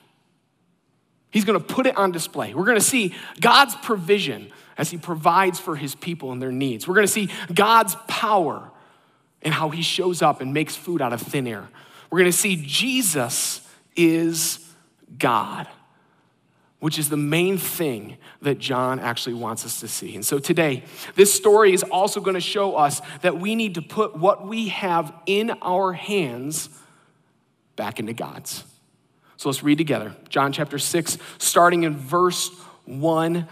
He's 1.31 1.45
going 1.45 1.59
to 1.59 1.65
put 1.65 1.87
it 1.87 1.97
on 1.97 2.13
display. 2.13 2.55
We're 2.55 2.65
going 2.65 2.79
to 2.79 2.85
see 2.85 3.15
God's 3.41 3.75
provision 3.77 4.53
as 4.79 4.91
He 4.91 4.99
provides 4.99 5.59
for 5.59 5.75
His 5.75 5.95
people 5.95 6.31
and 6.31 6.41
their 6.41 6.53
needs. 6.53 6.87
We're 6.87 6.95
going 6.95 7.07
to 7.07 7.13
see 7.13 7.29
God's 7.53 7.97
power 8.07 8.71
and 9.43 9.53
how 9.53 9.71
He 9.71 9.83
shows 9.83 10.23
up 10.23 10.41
and 10.41 10.55
makes 10.55 10.77
food 10.77 11.03
out 11.03 11.13
of 11.13 11.21
thin 11.21 11.47
air. 11.47 11.69
We're 12.11 12.21
going 12.21 12.31
to 12.31 12.37
see 12.37 12.63
Jesus 12.65 13.67
is 13.97 14.61
God, 15.19 15.69
which 16.79 17.01
is 17.01 17.09
the 17.09 17.17
main 17.17 17.59
thing 17.59 18.17
that 18.43 18.59
John 18.59 19.01
actually 19.01 19.35
wants 19.35 19.65
us 19.65 19.81
to 19.81 19.89
see. 19.89 20.15
And 20.15 20.25
so 20.25 20.39
today, 20.39 20.85
this 21.17 21.35
story 21.35 21.73
is 21.73 21.83
also 21.83 22.21
going 22.21 22.35
to 22.35 22.41
show 22.41 22.77
us 22.77 23.03
that 23.23 23.41
we 23.41 23.57
need 23.57 23.75
to 23.75 23.83
put 23.83 24.17
what 24.17 24.47
we 24.47 24.69
have 24.69 25.13
in 25.27 25.51
our 25.63 25.93
hands 25.93 26.69
back 27.75 27.99
into 27.99 28.13
God's. 28.13 28.63
So 29.45 29.51
let's 29.51 29.63
read 29.63 29.77
together. 29.77 30.17
John 30.31 30.55
chapter 30.55 30.79
6, 30.79 31.19
starting 31.37 31.83
in 31.83 31.99
verse 31.99 32.49
1. 32.87 33.47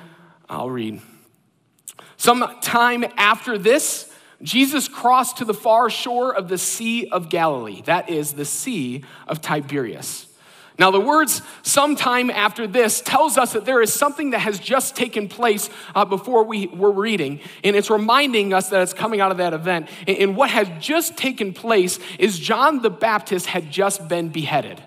I'll 0.49 0.71
read. 0.71 1.03
Some 2.17 2.51
time 2.63 3.05
after 3.19 3.59
this, 3.59 4.11
Jesus 4.43 4.89
crossed 4.89 5.37
to 5.37 5.45
the 5.45 5.53
far 5.53 5.91
shore 5.91 6.35
of 6.35 6.49
the 6.49 6.57
Sea 6.57 7.09
of 7.09 7.29
Galilee. 7.29 7.83
That 7.85 8.09
is 8.09 8.33
the 8.33 8.47
Sea 8.47 9.05
of 9.29 9.43
Tiberias. 9.43 10.29
Now, 10.79 10.91
the 10.91 10.99
words 10.99 11.43
sometime 11.61 12.31
after 12.31 12.67
this 12.67 13.03
tells 13.03 13.37
us 13.37 13.53
that 13.53 13.67
there 13.67 13.83
is 13.83 13.93
something 13.93 14.31
that 14.31 14.39
has 14.39 14.59
just 14.59 14.97
taken 14.97 15.29
place 15.29 15.69
uh, 15.95 16.07
before 16.07 16.45
we 16.45 16.69
were 16.69 16.91
reading, 16.91 17.41
and 17.63 17.77
it's 17.77 17.91
reminding 17.91 18.55
us 18.55 18.71
that 18.71 18.81
it's 18.81 18.95
coming 18.95 19.21
out 19.21 19.31
of 19.31 19.37
that 19.37 19.53
event. 19.53 19.91
And 20.09 20.39
what 20.39 20.49
has 20.49 20.71
just 20.81 21.19
taken 21.19 21.53
place 21.53 21.99
is 22.19 22.39
John 22.39 22.81
the 22.81 22.89
Baptist 22.89 23.45
had 23.45 23.71
just 23.71 24.09
been 24.09 24.31
beheaded 24.31 24.83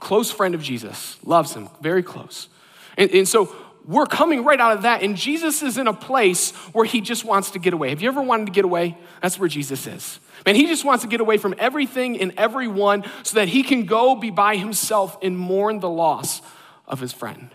close 0.00 0.30
friend 0.30 0.54
of 0.54 0.62
Jesus, 0.62 1.18
loves 1.24 1.54
him, 1.54 1.68
very 1.80 2.02
close. 2.02 2.48
And, 2.96 3.10
and 3.10 3.28
so 3.28 3.54
we're 3.86 4.06
coming 4.06 4.44
right 4.44 4.58
out 4.58 4.72
of 4.72 4.82
that, 4.82 5.02
and 5.02 5.16
Jesus 5.16 5.62
is 5.62 5.78
in 5.78 5.86
a 5.86 5.92
place 5.92 6.50
where 6.72 6.84
he 6.84 7.00
just 7.00 7.24
wants 7.24 7.52
to 7.52 7.58
get 7.58 7.72
away. 7.72 7.90
Have 7.90 8.02
you 8.02 8.08
ever 8.08 8.22
wanted 8.22 8.46
to 8.46 8.52
get 8.52 8.64
away? 8.64 8.98
That's 9.22 9.38
where 9.38 9.48
Jesus 9.48 9.86
is. 9.86 10.18
Man, 10.44 10.54
he 10.54 10.66
just 10.66 10.84
wants 10.84 11.04
to 11.04 11.08
get 11.08 11.20
away 11.20 11.38
from 11.38 11.54
everything 11.58 12.20
and 12.20 12.32
everyone 12.36 13.04
so 13.22 13.36
that 13.36 13.48
he 13.48 13.62
can 13.62 13.84
go 13.84 14.16
be 14.16 14.30
by 14.30 14.56
himself 14.56 15.16
and 15.22 15.38
mourn 15.38 15.80
the 15.80 15.88
loss 15.88 16.42
of 16.86 17.00
his 17.00 17.12
friend. 17.12 17.50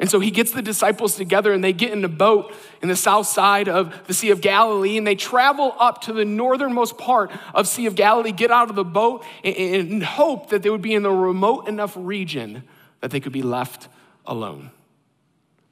And 0.00 0.10
so 0.10 0.18
he 0.18 0.30
gets 0.30 0.50
the 0.50 0.62
disciples 0.62 1.16
together 1.16 1.52
and 1.52 1.62
they 1.62 1.72
get 1.72 1.92
in 1.92 2.04
a 2.04 2.08
boat 2.08 2.52
in 2.82 2.88
the 2.88 2.96
south 2.96 3.28
side 3.28 3.68
of 3.68 4.06
the 4.06 4.14
Sea 4.14 4.30
of 4.30 4.40
Galilee 4.40 4.98
and 4.98 5.06
they 5.06 5.14
travel 5.14 5.74
up 5.78 6.02
to 6.02 6.12
the 6.12 6.24
northernmost 6.24 6.98
part 6.98 7.30
of 7.54 7.68
Sea 7.68 7.86
of 7.86 7.94
Galilee, 7.94 8.32
get 8.32 8.50
out 8.50 8.70
of 8.70 8.76
the 8.76 8.84
boat 8.84 9.24
and, 9.44 10.02
hope 10.02 10.50
that 10.50 10.62
they 10.62 10.70
would 10.70 10.82
be 10.82 10.94
in 10.94 11.06
a 11.06 11.10
remote 11.10 11.68
enough 11.68 11.92
region 11.96 12.64
that 13.00 13.10
they 13.10 13.20
could 13.20 13.32
be 13.32 13.42
left 13.42 13.88
alone. 14.26 14.70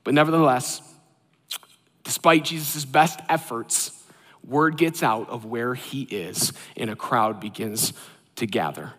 But 0.05 0.15
nevertheless, 0.15 0.83
despite 2.05 2.45
Jesus' 2.45 2.85
best 2.85 3.21
efforts, 3.29 3.91
word 4.47 4.77
gets 4.77 5.03
out 5.03 5.29
of 5.31 5.45
where 5.45 5.75
he 5.75 6.03
is 6.03 6.53
and 6.77 6.91
a 6.91 6.97
crowd 6.97 7.41
begins 7.41 7.93
to 8.37 8.47
gather. 8.47 8.93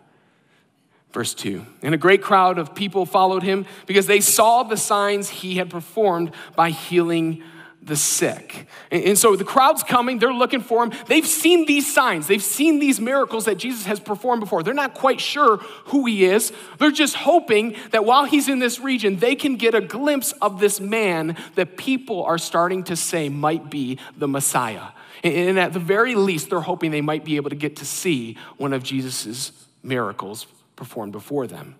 Verse 1.14 1.32
2 1.32 1.64
And 1.82 1.94
a 1.94 1.98
great 1.98 2.20
crowd 2.20 2.58
of 2.58 2.74
people 2.74 3.06
followed 3.06 3.44
him 3.44 3.64
because 3.86 4.06
they 4.06 4.20
saw 4.20 4.64
the 4.64 4.76
signs 4.76 5.30
he 5.30 5.54
had 5.54 5.70
performed 5.70 6.32
by 6.56 6.70
healing 6.70 7.44
the 7.80 7.94
sick. 7.94 8.66
And, 8.90 9.16
so 9.16 9.36
the 9.36 9.44
crowd's 9.44 9.82
coming, 9.82 10.18
they're 10.18 10.32
looking 10.32 10.62
for 10.62 10.82
him. 10.82 10.92
They've 11.06 11.26
seen 11.26 11.66
these 11.66 11.92
signs, 11.92 12.26
they've 12.26 12.42
seen 12.42 12.80
these 12.80 12.98
miracles 12.98 13.44
that 13.44 13.58
Jesus 13.58 13.86
has 13.86 14.00
performed 14.00 14.40
before. 14.40 14.62
They're 14.62 14.74
not 14.74 14.94
quite 14.94 15.20
sure 15.20 15.58
who 15.86 16.04
he 16.06 16.24
is. 16.24 16.52
They're 16.78 16.90
just 16.90 17.14
hoping 17.14 17.76
that 17.92 18.04
while 18.04 18.24
he's 18.24 18.48
in 18.48 18.58
this 18.58 18.80
region, 18.80 19.18
they 19.18 19.36
can 19.36 19.56
get 19.56 19.74
a 19.74 19.80
glimpse 19.80 20.32
of 20.42 20.58
this 20.58 20.80
man 20.80 21.36
that 21.54 21.76
people 21.76 22.24
are 22.24 22.38
starting 22.38 22.84
to 22.84 22.96
say 22.96 23.28
might 23.28 23.70
be 23.70 23.98
the 24.16 24.26
Messiah. 24.26 24.88
And 25.22 25.58
at 25.60 25.72
the 25.72 25.78
very 25.78 26.16
least, 26.16 26.50
they're 26.50 26.60
hoping 26.60 26.90
they 26.90 27.00
might 27.02 27.24
be 27.24 27.36
able 27.36 27.50
to 27.50 27.56
get 27.56 27.76
to 27.76 27.84
see 27.84 28.36
one 28.56 28.72
of 28.72 28.82
Jesus' 28.82 29.52
miracles 29.82 30.46
performed 30.76 31.12
before 31.12 31.46
them. 31.46 31.76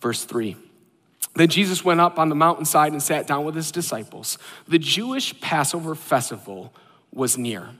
Verse 0.00 0.24
3 0.24 0.56
Then 1.34 1.48
Jesus 1.48 1.84
went 1.84 2.00
up 2.00 2.18
on 2.18 2.28
the 2.28 2.34
mountainside 2.34 2.92
and 2.92 3.02
sat 3.02 3.26
down 3.26 3.44
with 3.44 3.54
his 3.54 3.72
disciples. 3.72 4.38
The 4.68 4.78
Jewish 4.78 5.38
Passover 5.40 5.94
festival 5.94 6.72
was 7.12 7.38
near. 7.38 7.70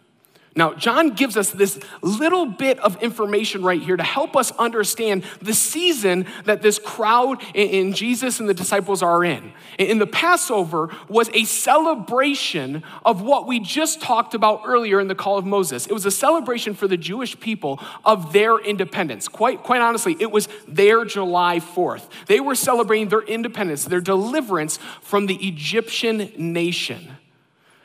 Now, 0.57 0.73
John 0.75 1.11
gives 1.11 1.37
us 1.37 1.51
this 1.51 1.81
little 2.01 2.47
bit 2.47 2.79
of 2.79 3.03
information 3.03 3.63
right 3.63 3.83
here 3.83 3.97
to 3.97 4.05
help 4.05 4.37
us 4.37 4.53
understand 4.53 5.25
the 5.43 5.53
season 5.53 6.27
that 6.45 6.63
this 6.63 6.79
crowd 6.79 7.43
in 7.55 7.93
Jesus 7.93 8.39
and 8.39 8.49
the 8.49 8.55
disciples 8.55 9.03
are 9.03 9.25
in. 9.25 9.53
In 9.79 9.99
the 9.99 10.07
Passover 10.07 10.91
was 11.09 11.29
a 11.35 11.45
celebration 11.45 12.85
of 13.05 13.21
what 13.21 13.49
we 13.49 13.59
just 13.59 14.01
talked 14.01 14.35
about 14.35 14.63
earlier 14.65 15.01
in 15.01 15.09
the 15.09 15.15
call 15.17 15.39
of 15.39 15.45
Moses. 15.45 15.89
It 15.89 15.93
was 15.93 16.07
a 16.07 16.11
celebration 16.13 16.75
for 16.75 16.87
the 16.87 16.97
Jewish 16.97 17.39
people 17.41 17.81
of 18.05 18.33
their 18.33 18.59
independence. 18.59 19.27
Quite, 19.27 19.65
quite 19.65 19.81
honestly, 19.81 20.17
it 20.21 20.31
was 20.31 20.49
their 20.69 21.05
July 21.05 21.59
4th. 21.59 22.05
They 22.27 22.39
were 22.39 22.55
celebrating 22.55 23.09
their 23.09 23.23
independence, 23.23 23.85
their 23.85 24.01
deliverance 24.01 24.79
from 25.03 25.27
the 25.27 25.35
Egyptian 25.45 26.31
nation. 26.37 27.17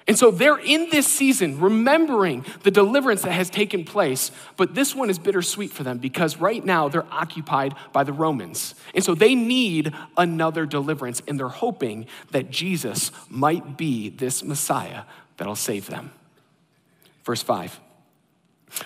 And 0.10 0.18
so 0.18 0.32
they're 0.32 0.58
in 0.58 0.90
this 0.90 1.06
season 1.06 1.62
remembering 1.62 2.44
the 2.64 2.72
deliverance 2.72 3.22
that 3.22 3.32
has 3.32 3.48
taken 3.48 3.86
place, 3.86 4.32
but 4.58 4.74
this 4.74 4.96
one 4.96 5.12
is 5.12 5.20
bittersweet 5.20 5.72
for 5.72 5.84
them 5.84 6.00
because 6.00 6.38
right 6.38 6.66
now 6.66 6.90
they're 6.90 7.06
occupied 7.12 7.76
by 7.94 8.04
the 8.04 8.12
Romans. 8.12 8.74
And 8.96 9.04
so 9.04 9.14
they 9.14 9.36
need 9.36 9.94
another 10.18 10.66
deliverance, 10.66 11.22
and 11.28 11.40
they're 11.40 11.48
hoping 11.48 12.08
that 12.32 12.50
Jesus 12.50 13.12
might 13.30 13.78
be 13.78 14.10
this 14.10 14.44
Messiah 14.44 15.04
that'll 15.38 15.56
save 15.56 15.86
them. 15.86 16.12
Verse 17.24 17.44
5. 17.44 17.80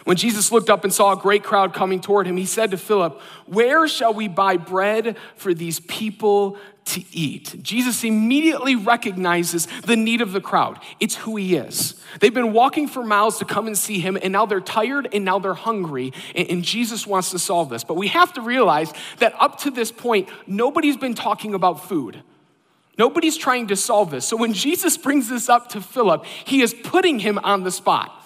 When 0.05 0.17
Jesus 0.17 0.51
looked 0.51 0.69
up 0.69 0.83
and 0.83 0.93
saw 0.93 1.13
a 1.13 1.17
great 1.17 1.43
crowd 1.43 1.73
coming 1.73 1.99
toward 1.99 2.25
him, 2.25 2.37
he 2.37 2.45
said 2.45 2.71
to 2.71 2.77
Philip, 2.77 3.19
Where 3.45 3.87
shall 3.87 4.13
we 4.13 4.27
buy 4.27 4.57
bread 4.57 5.17
for 5.35 5.53
these 5.53 5.79
people 5.81 6.57
to 6.85 7.03
eat. 7.11 7.55
Jesus 7.61 8.03
immediately 8.03 8.75
recognizes 8.75 9.67
the 9.85 9.95
need 9.95 10.21
of 10.21 10.33
the 10.33 10.41
crowd. 10.41 10.79
It's 10.99 11.15
who 11.15 11.35
he 11.37 11.55
is. 11.55 11.95
They've 12.19 12.33
been 12.33 12.53
walking 12.53 12.87
for 12.87 13.03
miles 13.03 13.39
to 13.39 13.45
come 13.45 13.67
and 13.67 13.77
see 13.77 13.99
him, 13.99 14.17
and 14.21 14.33
now 14.33 14.45
they're 14.45 14.59
tired 14.59 15.07
and 15.13 15.23
now 15.23 15.39
they're 15.39 15.53
hungry, 15.53 16.13
and, 16.35 16.63
Jesus 16.63 17.05
wants 17.05 17.31
to 17.31 17.39
solve 17.39 17.69
this. 17.69 17.83
But 17.83 17.95
we 17.95 18.07
have 18.07 18.33
to 18.33 18.41
realize 18.41 18.91
that 19.19 19.33
up 19.39 19.59
to 19.59 19.71
this 19.71 19.91
point, 19.91 20.29
nobody's 20.47 20.97
been 20.97 21.13
talking 21.13 21.53
about 21.53 21.87
food. 21.87 22.23
Nobody's 22.97 23.37
trying 23.37 23.67
to 23.67 23.75
solve 23.75 24.11
this. 24.11 24.25
So 24.25 24.37
when 24.37 24.53
Jesus 24.53 24.97
brings 24.97 25.27
this 25.27 25.49
up 25.49 25.69
to 25.69 25.81
Philip, 25.81 26.25
he 26.45 26.61
is 26.61 26.73
putting 26.73 27.19
him 27.19 27.39
on 27.39 27.63
the 27.63 27.71
spot. 27.71 28.22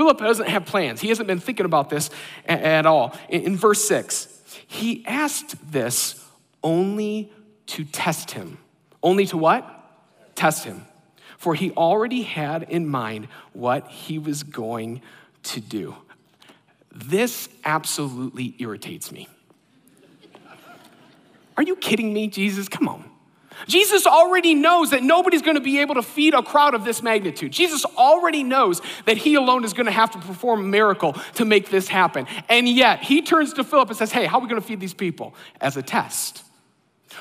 Philip 0.00 0.16
doesn't 0.16 0.48
have 0.48 0.64
plans. 0.64 1.02
He 1.02 1.08
hasn't 1.08 1.28
been 1.28 1.40
thinking 1.40 1.66
about 1.66 1.90
this 1.90 2.08
at 2.46 2.86
all. 2.86 3.14
In 3.28 3.54
verse 3.54 3.86
6, 3.86 4.28
he 4.66 5.04
asked 5.04 5.70
this 5.70 6.26
only 6.62 7.30
to 7.66 7.84
test 7.84 8.30
him. 8.30 8.56
Only 9.02 9.26
to 9.26 9.36
what? 9.36 9.68
Test 10.34 10.64
him. 10.64 10.86
For 11.36 11.54
he 11.54 11.72
already 11.72 12.22
had 12.22 12.62
in 12.62 12.88
mind 12.88 13.28
what 13.52 13.88
he 13.88 14.18
was 14.18 14.42
going 14.42 15.02
to 15.42 15.60
do. 15.60 15.94
This 16.90 17.50
absolutely 17.66 18.54
irritates 18.58 19.12
me. 19.12 19.28
Are 21.58 21.62
you 21.62 21.76
kidding 21.76 22.14
me, 22.14 22.26
Jesus? 22.28 22.70
Come 22.70 22.88
on. 22.88 23.04
Jesus 23.66 24.06
already 24.06 24.54
knows 24.54 24.90
that 24.90 25.02
nobody's 25.02 25.42
going 25.42 25.56
to 25.56 25.60
be 25.60 25.80
able 25.80 25.94
to 25.96 26.02
feed 26.02 26.34
a 26.34 26.42
crowd 26.42 26.74
of 26.74 26.84
this 26.84 27.02
magnitude. 27.02 27.52
Jesus 27.52 27.84
already 27.96 28.42
knows 28.42 28.80
that 29.06 29.16
he 29.16 29.34
alone 29.34 29.64
is 29.64 29.72
going 29.72 29.86
to 29.86 29.92
have 29.92 30.10
to 30.12 30.18
perform 30.18 30.60
a 30.60 30.68
miracle 30.68 31.14
to 31.34 31.44
make 31.44 31.70
this 31.70 31.88
happen. 31.88 32.26
And 32.48 32.68
yet, 32.68 33.02
he 33.02 33.22
turns 33.22 33.52
to 33.54 33.64
Philip 33.64 33.88
and 33.88 33.96
says, 33.96 34.12
Hey, 34.12 34.26
how 34.26 34.38
are 34.38 34.42
we 34.42 34.48
going 34.48 34.60
to 34.60 34.66
feed 34.66 34.80
these 34.80 34.94
people? 34.94 35.34
As 35.60 35.76
a 35.76 35.82
test. 35.82 36.44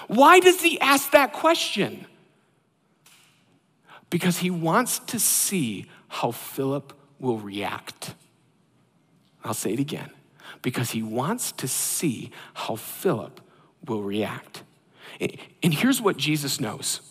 Why 0.08 0.40
does 0.40 0.62
he 0.62 0.80
ask 0.80 1.12
that 1.12 1.34
question? 1.34 2.06
Because 4.10 4.40
he 4.40 4.50
wants 4.50 5.00
to 5.00 5.20
see 5.20 5.86
how 6.08 6.32
Philip 6.32 6.94
will 7.20 7.38
react. 7.38 8.16
I'll 9.44 9.54
say 9.54 9.74
it 9.74 9.80
again. 9.80 10.10
Because 10.62 10.92
he 10.92 11.04
wants 11.04 11.52
to 11.54 11.68
see 11.68 12.32
how 12.54 12.76
Philip 12.76 13.40
will 13.86 14.02
react. 14.02 14.64
And 15.20 15.74
here's 15.74 16.02
what 16.02 16.18
Jesus 16.18 16.60
knows 16.60 17.02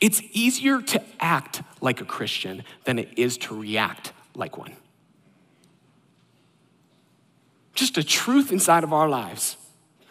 it's 0.00 0.22
easier 0.32 0.80
to 0.80 1.02
act 1.20 1.62
like 1.80 2.00
a 2.00 2.04
Christian 2.04 2.64
than 2.84 2.98
it 2.98 3.10
is 3.16 3.36
to 3.38 3.58
react 3.58 4.12
like 4.34 4.56
one. 4.56 4.72
Just 7.74 7.98
a 7.98 8.02
truth 8.02 8.52
inside 8.52 8.84
of 8.84 8.92
our 8.92 9.08
lives. 9.08 9.56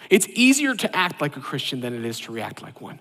It's 0.10 0.28
easier 0.30 0.76
to 0.76 0.96
act 0.96 1.20
like 1.20 1.36
a 1.36 1.40
Christian 1.40 1.82
than 1.82 1.96
it 1.96 2.06
is 2.06 2.20
to 2.22 2.32
react 2.32 2.62
like 2.62 2.80
one. 2.80 3.00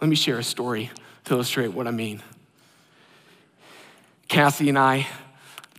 Let 0.00 0.08
me 0.08 0.14
share 0.14 0.38
a 0.38 0.44
story 0.44 0.90
to 1.24 1.34
illustrate 1.34 1.72
what 1.72 1.88
I 1.88 1.90
mean. 1.90 2.22
Kathy 4.28 4.68
and 4.68 4.78
I 4.78 5.06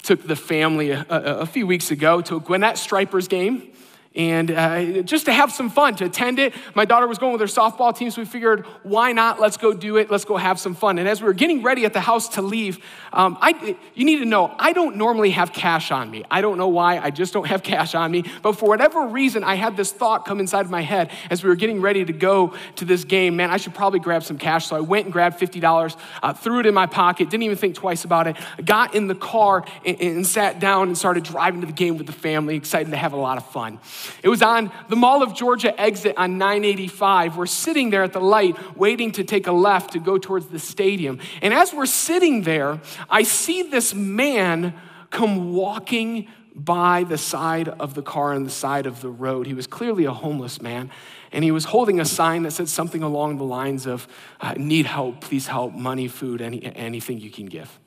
took 0.04 0.26
the 0.26 0.36
family 0.36 0.92
a, 0.92 1.06
a, 1.10 1.22
a 1.40 1.46
few 1.46 1.66
weeks 1.66 1.92
ago 1.92 2.22
to 2.22 2.36
a 2.36 2.40
Gwinnett 2.40 2.78
Stripers 2.78 3.28
game 3.28 3.72
and 4.18 4.50
uh, 4.50 5.04
just 5.04 5.26
to 5.26 5.32
have 5.32 5.52
some 5.52 5.70
fun, 5.70 5.96
to 5.96 6.06
attend 6.06 6.40
it. 6.40 6.56
My 6.74 6.86
daughter 6.86 7.08
was 7.08 7.20
going 7.20 7.34
with 7.34 7.42
her 7.42 7.48
softball 7.48 7.96
team, 7.96 8.10
so 8.10 8.22
we 8.22 8.26
figured, 8.26 8.66
why 8.82 9.12
not? 9.12 9.40
Let's 9.40 9.58
go 9.58 9.74
do 9.74 9.98
it. 9.98 10.10
Let's 10.10 10.26
go 10.26 10.38
have 10.38 10.60
some 10.60 10.74
fun. 10.74 10.98
And 10.98 11.08
as 11.08 11.22
we 11.22 11.28
were 11.28 11.34
getting 11.34 11.62
ready 11.62 11.86
at 11.86 11.94
the 11.94 12.02
house 12.02 12.30
to 12.30 12.42
leave, 12.42 12.80
um, 13.14 13.38
I, 13.40 13.78
you 13.94 14.06
need 14.06 14.18
to 14.18 14.26
know, 14.26 14.54
I 14.58 14.74
don't 14.74 14.96
normally 14.96 15.30
have 15.32 15.54
cash 15.54 15.92
on 15.92 16.10
me. 16.10 16.24
I 16.32 16.42
don't 16.42 16.58
know 16.58 16.68
why, 16.68 16.98
I 16.98 17.12
just 17.12 17.32
don't 17.32 17.46
have 17.46 17.62
cash 17.62 17.94
on 17.94 18.12
me. 18.12 18.24
But 18.42 18.54
for 18.54 18.68
whatever 18.68 19.06
reason, 19.06 19.44
I 19.44 19.54
had 19.54 19.78
this 19.78 19.92
thought 19.92 20.26
come 20.26 20.40
inside 20.40 20.66
of 20.66 20.72
my 20.72 20.82
head 20.82 21.12
as 21.30 21.44
we 21.44 21.50
were 21.50 21.56
getting 21.56 21.80
ready 21.80 22.04
to 22.04 22.14
go 22.14 22.56
to 22.78 22.86
this 22.86 23.04
game. 23.04 23.36
Man, 23.36 23.52
I 23.52 23.58
should 23.58 23.76
probably 23.76 24.00
grab 24.00 24.24
some 24.24 24.40
cash. 24.40 24.66
So 24.66 24.76
I 24.76 24.80
went 24.80 25.06
and 25.06 25.14
grabbed 25.14 25.40
$50, 25.40 25.96
uh, 26.24 26.34
threw 26.34 26.60
it 26.60 26.66
in 26.66 26.74
my 26.74 26.88
pocket, 26.88 27.30
didn't 27.30 27.44
even 27.44 27.58
think 27.58 27.76
twice 27.76 28.04
about 28.04 28.26
it, 28.26 28.36
got 28.66 28.96
in 28.96 29.06
the 29.06 29.16
car 29.16 29.64
and, 29.86 30.02
and 30.02 30.26
sat 30.26 30.60
down 30.60 30.88
and 30.88 30.98
started 30.98 31.24
driving 31.24 31.62
to 31.62 31.68
the 31.68 31.74
game 31.74 31.98
with 31.98 32.08
the 32.08 32.14
family, 32.14 32.56
excited 32.56 32.90
to 32.90 32.98
have 32.98 33.14
a 33.14 33.18
lot 33.18 33.38
of 33.38 33.46
fun. 33.46 33.80
It 34.24 34.30
was 34.30 34.42
on 34.42 34.72
the 34.90 34.96
Mall 34.96 35.24
of 35.24 35.34
Georgia 35.34 35.80
exit 35.80 36.16
on 36.18 36.38
985. 36.38 37.38
We're 37.38 37.46
sitting 37.46 37.90
there 37.90 38.04
at 38.04 38.14
the 38.14 38.22
light, 38.22 38.78
waiting 38.78 39.12
to 39.14 39.24
take 39.24 39.48
a 39.48 39.52
left 39.52 39.94
to 39.94 40.00
go 40.00 40.18
towards 40.18 40.48
the 40.48 40.60
stadium. 40.60 41.20
And 41.42 41.54
as 41.54 41.74
we're 41.74 41.86
sitting 41.86 42.44
there, 42.44 42.82
I 43.10 43.24
see 43.24 43.64
this 43.64 43.94
man 43.94 44.74
come 45.10 45.54
walking 45.54 46.28
by 46.58 47.04
the 47.04 47.18
side 47.18 47.68
of 47.68 47.94
the 47.94 48.02
car 48.02 48.34
on 48.34 48.44
the 48.44 48.50
side 48.50 48.88
of 48.88 49.02
the 49.02 49.10
road. 49.10 49.46
He 49.46 49.54
was 49.54 49.68
clearly 49.68 50.06
a 50.06 50.12
homeless 50.12 50.60
man, 50.60 50.90
and 51.32 51.44
he 51.44 51.52
was 51.52 51.66
holding 51.66 52.00
a 52.00 52.06
sign 52.06 52.44
that 52.44 52.52
said 52.52 52.68
something 52.68 53.04
along 53.04 53.38
the 53.38 53.44
lines 53.44 53.86
of, 53.86 54.08
uh, 54.42 54.54
Need 54.58 54.88
help, 54.88 55.22
please 55.22 55.48
help, 55.48 55.74
money, 55.74 56.08
food, 56.08 56.42
any, 56.42 56.66
anything 56.76 57.20
you 57.20 57.30
can 57.30 57.46
give. 57.46 57.80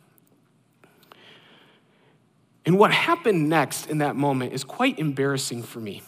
And 2.65 2.79
what 2.79 2.93
happened 2.93 3.49
next 3.49 3.87
in 3.87 3.99
that 3.99 4.15
moment 4.15 4.53
is 4.53 4.63
quite 4.63 4.99
embarrassing 4.99 5.65
for 5.65 5.81
me. 5.81 6.03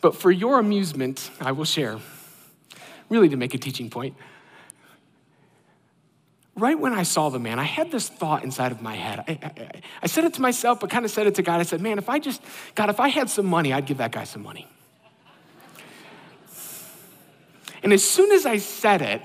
But 0.00 0.16
for 0.16 0.30
your 0.30 0.58
amusement, 0.58 1.30
I 1.40 1.52
will 1.52 1.64
share, 1.64 1.98
really 3.08 3.28
to 3.28 3.36
make 3.36 3.54
a 3.54 3.58
teaching 3.58 3.90
point. 3.90 4.16
Right 6.56 6.78
when 6.78 6.92
I 6.92 7.04
saw 7.04 7.28
the 7.28 7.38
man, 7.38 7.58
I 7.58 7.64
had 7.64 7.90
this 7.90 8.08
thought 8.08 8.44
inside 8.44 8.72
of 8.72 8.82
my 8.82 8.94
head. 8.94 9.24
I, 9.26 9.38
I, 9.42 9.80
I 10.02 10.06
said 10.06 10.24
it 10.24 10.34
to 10.34 10.42
myself, 10.42 10.80
but 10.80 10.90
kind 10.90 11.04
of 11.04 11.10
said 11.10 11.26
it 11.26 11.36
to 11.36 11.42
God. 11.42 11.60
I 11.60 11.62
said, 11.62 11.80
Man, 11.80 11.98
if 11.98 12.08
I 12.08 12.18
just, 12.18 12.42
God, 12.74 12.90
if 12.90 13.00
I 13.00 13.08
had 13.08 13.30
some 13.30 13.46
money, 13.46 13.72
I'd 13.72 13.86
give 13.86 13.98
that 13.98 14.12
guy 14.12 14.24
some 14.24 14.42
money. 14.42 14.66
And 17.82 17.92
as 17.92 18.04
soon 18.04 18.30
as 18.32 18.44
I 18.44 18.58
said 18.58 19.00
it, 19.00 19.22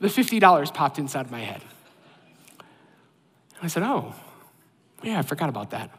the 0.00 0.08
$50 0.08 0.74
popped 0.74 0.98
inside 0.98 1.30
my 1.30 1.40
head. 1.40 1.62
And 2.58 3.62
I 3.62 3.66
said, 3.68 3.82
Oh, 3.82 4.14
yeah, 5.02 5.18
I 5.18 5.22
forgot 5.22 5.48
about 5.48 5.70
that. 5.70 5.90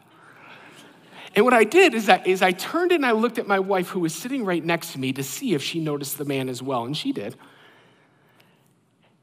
And 1.36 1.44
what 1.44 1.52
I 1.52 1.64
did 1.64 1.92
is, 1.92 2.06
that, 2.06 2.26
is 2.26 2.40
I 2.40 2.52
turned 2.52 2.92
and 2.92 3.04
I 3.04 3.12
looked 3.12 3.38
at 3.38 3.46
my 3.46 3.58
wife 3.60 3.88
who 3.88 4.00
was 4.00 4.14
sitting 4.14 4.46
right 4.46 4.64
next 4.64 4.92
to 4.92 4.98
me 4.98 5.12
to 5.12 5.22
see 5.22 5.52
if 5.52 5.62
she 5.62 5.80
noticed 5.80 6.16
the 6.16 6.24
man 6.24 6.48
as 6.48 6.62
well, 6.62 6.86
and 6.86 6.96
she 6.96 7.12
did. 7.12 7.36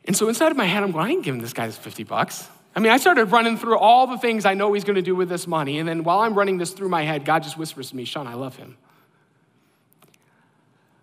And 0.05 0.15
so 0.15 0.29
inside 0.29 0.51
of 0.51 0.57
my 0.57 0.65
head, 0.65 0.83
I'm 0.83 0.91
going, 0.91 1.07
I 1.07 1.09
ain't 1.09 1.23
giving 1.23 1.41
this 1.41 1.53
guy 1.53 1.69
50 1.71 2.03
bucks. 2.03 2.47
I 2.75 2.81
mean, 2.81 2.91
I 2.91 2.97
started 2.97 3.25
running 3.25 3.57
through 3.57 3.79
all 3.79 4.05
the 4.05 4.19
things 4.19 4.45
I 4.45 4.53
know 4.53 4.73
he's 4.73 4.83
going 4.83 4.95
to 4.95 5.01
do 5.01 5.15
with 5.15 5.27
this 5.27 5.47
money. 5.47 5.79
And 5.79 5.89
then 5.89 6.03
while 6.03 6.19
I'm 6.19 6.35
running 6.35 6.59
this 6.59 6.71
through 6.71 6.89
my 6.89 7.01
head, 7.01 7.25
God 7.25 7.41
just 7.41 7.57
whispers 7.57 7.89
to 7.89 7.95
me, 7.95 8.05
Sean, 8.05 8.27
I 8.27 8.35
love 8.35 8.57
him. 8.57 8.77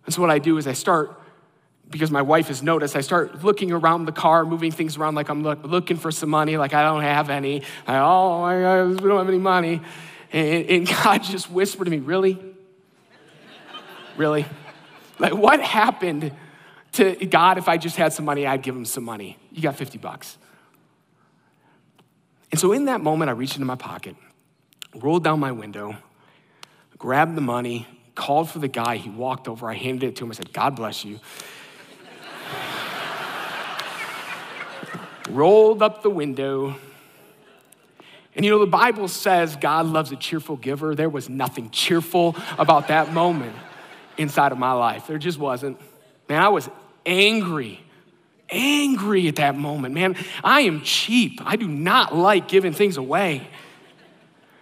And 0.06 0.14
so 0.14 0.20
what 0.20 0.30
I 0.30 0.38
do 0.38 0.58
is 0.58 0.68
I 0.68 0.74
start, 0.74 1.20
because 1.88 2.12
my 2.12 2.22
wife 2.22 2.48
has 2.48 2.62
noticed, 2.62 2.94
I 2.94 3.00
start 3.00 3.42
looking 3.42 3.72
around 3.72 4.04
the 4.04 4.12
car, 4.12 4.44
moving 4.44 4.70
things 4.70 4.96
around 4.96 5.16
like 5.16 5.28
I'm 5.28 5.42
look, 5.42 5.64
looking 5.64 5.96
for 5.96 6.12
some 6.12 6.30
money, 6.30 6.56
like 6.56 6.72
I 6.72 6.82
don't 6.82 7.02
have 7.02 7.30
any. 7.30 7.62
I, 7.86 7.98
oh 7.98 8.60
God, 8.62 9.00
we 9.00 9.08
don't 9.08 9.18
have 9.18 9.28
any 9.28 9.38
money. 9.38 9.80
And, 10.32 10.66
and 10.66 10.86
God 10.86 11.18
just 11.22 11.50
whispered 11.50 11.84
to 11.84 11.90
me, 11.90 11.98
Really? 11.98 12.38
really? 14.16 14.46
Like, 15.18 15.34
what 15.34 15.60
happened 15.60 16.32
to 16.92 17.14
God 17.26 17.58
if 17.58 17.68
I 17.68 17.76
just 17.76 17.96
had 17.96 18.12
some 18.12 18.24
money? 18.24 18.46
I'd 18.46 18.62
give 18.62 18.74
him 18.74 18.84
some 18.84 19.04
money. 19.04 19.38
You 19.52 19.62
got 19.62 19.76
50 19.76 19.98
bucks. 19.98 20.38
And 22.50 22.58
so 22.58 22.72
in 22.72 22.86
that 22.86 23.00
moment, 23.00 23.28
I 23.28 23.32
reached 23.32 23.54
into 23.54 23.66
my 23.66 23.76
pocket, 23.76 24.16
rolled 24.94 25.22
down 25.22 25.38
my 25.40 25.52
window, 25.52 25.96
grabbed 26.98 27.36
the 27.36 27.40
money, 27.42 27.86
called 28.14 28.50
for 28.50 28.58
the 28.58 28.68
guy. 28.68 28.96
He 28.96 29.08
walked 29.08 29.48
over. 29.48 29.70
I 29.70 29.74
handed 29.74 30.08
it 30.08 30.16
to 30.16 30.24
him. 30.24 30.30
I 30.30 30.34
said, 30.34 30.52
God 30.52 30.76
bless 30.76 31.04
you. 31.04 31.20
rolled 35.30 35.82
up 35.82 36.02
the 36.02 36.10
window. 36.10 36.76
And 38.34 38.44
you 38.44 38.50
know, 38.50 38.60
the 38.60 38.66
Bible 38.66 39.08
says 39.08 39.56
God 39.56 39.86
loves 39.86 40.12
a 40.12 40.16
cheerful 40.16 40.56
giver. 40.56 40.94
There 40.94 41.08
was 41.08 41.28
nothing 41.28 41.70
cheerful 41.70 42.36
about 42.58 42.88
that 42.88 43.12
moment 43.12 43.56
inside 44.16 44.52
of 44.52 44.58
my 44.58 44.72
life. 44.72 45.06
There 45.06 45.18
just 45.18 45.38
wasn't. 45.38 45.80
Man, 46.28 46.40
I 46.40 46.48
was 46.48 46.68
angry, 47.04 47.82
angry 48.48 49.26
at 49.28 49.36
that 49.36 49.56
moment. 49.56 49.94
Man, 49.94 50.16
I 50.44 50.62
am 50.62 50.82
cheap. 50.82 51.40
I 51.44 51.56
do 51.56 51.66
not 51.66 52.14
like 52.14 52.46
giving 52.46 52.72
things 52.72 52.96
away. 52.96 53.48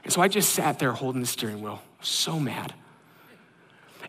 And 0.04 0.12
so 0.12 0.22
I 0.22 0.28
just 0.28 0.54
sat 0.54 0.78
there 0.78 0.92
holding 0.92 1.20
the 1.20 1.26
steering 1.26 1.60
wheel, 1.60 1.82
so 2.00 2.40
mad. 2.40 2.72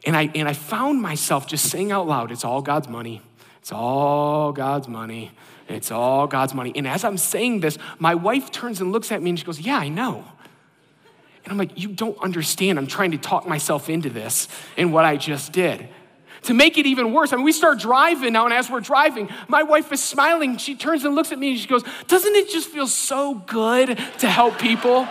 And 0.06 0.16
I, 0.16 0.32
and 0.34 0.48
I 0.48 0.54
found 0.54 1.02
myself 1.02 1.48
just 1.48 1.70
saying 1.70 1.92
out 1.92 2.08
loud, 2.08 2.32
it's 2.32 2.46
all 2.46 2.62
God's 2.62 2.88
money. 2.88 3.22
It's 3.60 3.74
all 3.74 4.54
God's 4.54 4.88
money. 4.88 5.32
It's 5.70 5.92
all 5.92 6.28
God's 6.28 6.54
money. 6.54 6.72
And 6.76 6.88
as 6.88 7.04
I'm 7.04 7.18
saying 7.18 7.60
this, 7.60 7.78
my 8.00 8.16
wife 8.16 8.52
turns 8.52 8.82
and 8.82 8.92
looks 8.92 9.12
at 9.12 9.22
me 9.22 9.30
and 9.30 9.40
she 9.40 9.46
goes, 9.46 9.60
Yeah, 9.60 9.78
I 9.78 9.88
know. 9.88 10.26
And 11.44 11.52
I'm 11.52 11.58
like, 11.58 11.78
You 11.80 11.90
don't 11.90 12.18
understand. 12.22 12.78
I'm 12.78 12.88
trying 12.88 13.12
to 13.12 13.18
talk 13.18 13.48
myself 13.48 13.90
into 13.90 14.10
this 14.10 14.48
and 14.78 14.92
what 14.92 15.06
I 15.06 15.18
just 15.18 15.52
did. 15.52 15.88
To 16.44 16.54
make 16.54 16.78
it 16.78 16.86
even 16.86 17.14
worse, 17.14 17.34
I 17.34 17.36
mean, 17.36 17.46
we 17.46 17.52
start 17.52 17.80
driving 17.80 18.34
now, 18.34 18.46
and 18.46 18.54
as 18.54 18.70
we're 18.70 18.80
driving, 18.80 19.30
my 19.50 19.64
wife 19.64 19.92
is 19.92 20.02
smiling. 20.02 20.58
She 20.58 20.74
turns 20.74 21.04
and 21.04 21.14
looks 21.14 21.32
at 21.32 21.38
me 21.38 21.52
and 21.52 21.60
she 21.60 21.68
goes, 21.68 21.84
Doesn't 22.08 22.36
it 22.36 22.50
just 22.50 22.70
feel 22.70 22.88
so 22.88 23.36
good 23.36 23.98
to 24.20 24.30
help 24.30 24.58
people? 24.58 25.08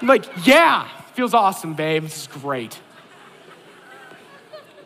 I'm 0.00 0.08
like, 0.08 0.24
Yeah, 0.46 0.88
feels 1.14 1.34
awesome, 1.34 1.74
babe. 1.74 2.02
This 2.02 2.22
is 2.22 2.26
great. 2.26 2.80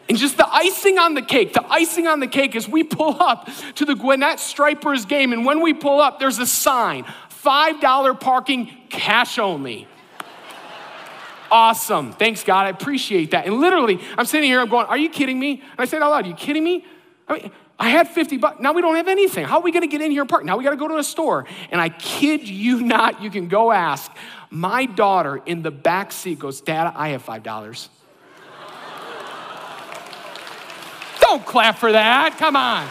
And 0.08 0.16
just 0.16 0.38
the 0.38 0.48
icing 0.48 0.98
on 0.98 1.14
the 1.14 1.22
cake, 1.22 1.52
the 1.52 1.66
icing 1.70 2.06
on 2.06 2.20
the 2.20 2.26
cake 2.26 2.54
is 2.56 2.66
we 2.66 2.82
pull 2.82 3.22
up 3.22 3.48
to 3.74 3.84
the 3.84 3.94
Gwinnett 3.94 4.40
Stripers 4.40 5.04
game. 5.04 5.32
And 5.32 5.44
when 5.44 5.60
we 5.60 5.74
pull 5.74 6.00
up, 6.00 6.18
there's 6.18 6.38
a 6.38 6.46
sign 6.46 7.04
$5 7.44 8.20
parking, 8.20 8.70
cash 8.88 9.38
only. 9.38 9.86
awesome. 11.50 12.12
Thanks, 12.12 12.42
God. 12.42 12.66
I 12.66 12.70
appreciate 12.70 13.32
that. 13.32 13.46
And 13.46 13.60
literally, 13.60 14.00
I'm 14.16 14.26
sitting 14.26 14.48
here, 14.48 14.60
I'm 14.60 14.68
going, 14.68 14.86
Are 14.86 14.98
you 14.98 15.10
kidding 15.10 15.38
me? 15.38 15.60
And 15.60 15.78
I 15.78 15.84
said 15.84 16.02
out 16.02 16.10
loud, 16.10 16.24
Are 16.24 16.28
you 16.28 16.34
kidding 16.34 16.64
me? 16.64 16.84
I 17.28 17.32
mean, 17.34 17.52
I 17.78 17.90
had 17.90 18.08
50 18.08 18.38
bucks. 18.38 18.60
Now 18.60 18.72
we 18.72 18.82
don't 18.82 18.96
have 18.96 19.08
anything. 19.08 19.44
How 19.44 19.58
are 19.58 19.62
we 19.62 19.70
going 19.70 19.82
to 19.82 19.88
get 19.88 20.00
in 20.00 20.10
here 20.10 20.22
and 20.22 20.28
park? 20.28 20.44
Now 20.44 20.56
we 20.56 20.64
got 20.64 20.70
to 20.70 20.76
go 20.76 20.88
to 20.88 20.96
a 20.96 21.04
store. 21.04 21.46
And 21.70 21.80
I 21.80 21.90
kid 21.90 22.48
you 22.48 22.82
not, 22.82 23.22
you 23.22 23.30
can 23.30 23.46
go 23.46 23.70
ask. 23.70 24.10
My 24.50 24.86
daughter 24.86 25.36
in 25.36 25.62
the 25.62 25.70
back 25.70 26.10
seat 26.10 26.38
goes, 26.40 26.60
Dad, 26.60 26.92
I 26.96 27.10
have 27.10 27.24
$5. 27.24 27.88
Don't 31.20 31.44
clap 31.44 31.78
for 31.78 31.92
that. 31.92 32.36
Come 32.38 32.56
on. 32.56 32.88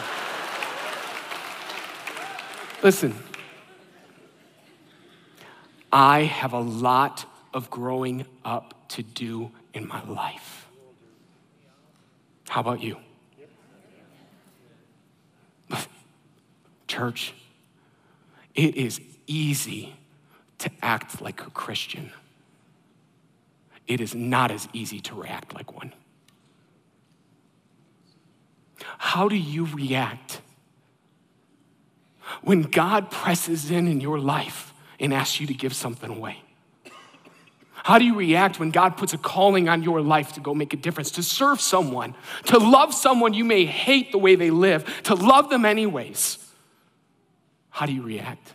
Listen, 2.82 3.14
I 5.92 6.22
have 6.22 6.52
a 6.52 6.60
lot 6.60 7.24
of 7.52 7.70
growing 7.70 8.26
up 8.44 8.88
to 8.90 9.02
do 9.02 9.50
in 9.74 9.88
my 9.88 10.04
life. 10.04 10.68
How 12.48 12.60
about 12.60 12.82
you? 12.82 12.96
Church, 16.86 17.34
it 18.54 18.74
is 18.76 19.00
easy 19.26 19.94
to 20.58 20.70
act 20.82 21.20
like 21.20 21.46
a 21.46 21.50
Christian. 21.50 22.12
It 23.86 24.00
is 24.00 24.14
not 24.14 24.50
as 24.50 24.68
easy 24.72 25.00
to 25.00 25.14
react 25.14 25.54
like 25.54 25.74
one. 25.74 25.92
How 28.98 29.28
do 29.28 29.36
you 29.36 29.66
react 29.66 30.40
when 32.42 32.62
God 32.62 33.10
presses 33.10 33.70
in 33.70 33.88
in 33.88 34.00
your 34.00 34.18
life 34.18 34.72
and 35.00 35.12
asks 35.12 35.40
you 35.40 35.46
to 35.46 35.54
give 35.54 35.74
something 35.74 36.10
away? 36.10 36.42
How 37.84 37.98
do 37.98 38.04
you 38.04 38.14
react 38.14 38.60
when 38.60 38.70
God 38.70 38.96
puts 38.96 39.14
a 39.14 39.18
calling 39.18 39.68
on 39.68 39.82
your 39.82 40.02
life 40.02 40.34
to 40.34 40.40
go 40.40 40.54
make 40.54 40.74
a 40.74 40.76
difference, 40.76 41.10
to 41.12 41.22
serve 41.22 41.60
someone, 41.60 42.14
to 42.44 42.58
love 42.58 42.92
someone 42.92 43.32
you 43.32 43.44
may 43.44 43.64
hate 43.64 44.12
the 44.12 44.18
way 44.18 44.34
they 44.34 44.50
live, 44.50 45.02
to 45.04 45.14
love 45.14 45.48
them 45.48 45.64
anyways? 45.64 46.38
How 47.70 47.86
do 47.86 47.94
you 47.94 48.02
react? 48.02 48.52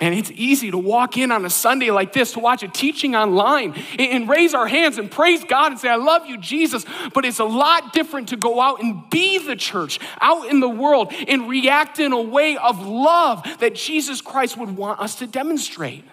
And 0.00 0.14
it's 0.14 0.30
easy 0.30 0.70
to 0.70 0.78
walk 0.78 1.18
in 1.18 1.30
on 1.30 1.44
a 1.44 1.50
Sunday 1.50 1.90
like 1.90 2.14
this 2.14 2.32
to 2.32 2.38
watch 2.38 2.62
a 2.62 2.68
teaching 2.68 3.14
online 3.14 3.74
and 3.98 4.26
raise 4.26 4.54
our 4.54 4.66
hands 4.66 4.96
and 4.96 5.10
praise 5.10 5.44
God 5.44 5.72
and 5.72 5.80
say, 5.80 5.90
I 5.90 5.96
love 5.96 6.24
you, 6.26 6.38
Jesus. 6.38 6.86
But 7.12 7.26
it's 7.26 7.38
a 7.38 7.44
lot 7.44 7.92
different 7.92 8.30
to 8.30 8.38
go 8.38 8.62
out 8.62 8.82
and 8.82 9.08
be 9.10 9.36
the 9.36 9.56
church 9.56 10.00
out 10.22 10.48
in 10.48 10.60
the 10.60 10.68
world 10.70 11.12
and 11.28 11.50
react 11.50 11.98
in 11.98 12.12
a 12.12 12.20
way 12.20 12.56
of 12.56 12.80
love 12.80 13.46
that 13.60 13.74
Jesus 13.74 14.22
Christ 14.22 14.56
would 14.56 14.74
want 14.74 15.00
us 15.00 15.16
to 15.16 15.26
demonstrate. 15.26 16.04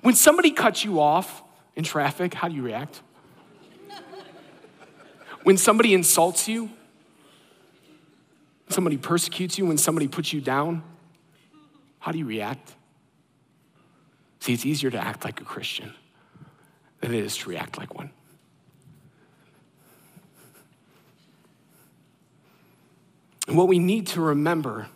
When 0.00 0.14
somebody 0.14 0.50
cuts 0.50 0.82
you 0.82 0.98
off 0.98 1.42
in 1.76 1.84
traffic, 1.84 2.32
how 2.32 2.48
do 2.48 2.54
you 2.54 2.62
react? 2.62 3.02
When 5.42 5.58
somebody 5.58 5.92
insults 5.92 6.48
you, 6.48 6.70
somebody 8.68 8.96
persecutes 8.96 9.58
you, 9.58 9.66
when 9.66 9.78
somebody 9.78 10.08
puts 10.08 10.32
you 10.32 10.40
down, 10.40 10.82
how 12.00 12.12
do 12.12 12.18
you 12.18 12.26
react? 12.26 12.74
See, 14.40 14.54
it's 14.54 14.66
easier 14.66 14.90
to 14.90 14.98
act 14.98 15.24
like 15.24 15.40
a 15.40 15.44
Christian 15.44 15.94
than 17.00 17.14
it 17.14 17.24
is 17.24 17.36
to 17.38 17.50
react 17.50 17.78
like 17.78 17.94
one. 17.94 18.10
And 23.46 23.56
what 23.56 23.68
we 23.68 23.78
need 23.78 24.06
to 24.08 24.20
remember 24.20 24.88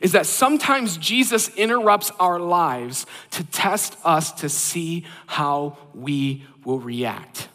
is 0.00 0.12
that 0.12 0.26
sometimes 0.26 0.96
Jesus 0.96 1.48
interrupts 1.56 2.10
our 2.18 2.38
lives 2.38 3.04
to 3.32 3.44
test 3.44 3.96
us 4.04 4.32
to 4.32 4.48
see 4.48 5.04
how 5.26 5.76
we 5.94 6.44
will 6.64 6.78
react. 6.78 7.48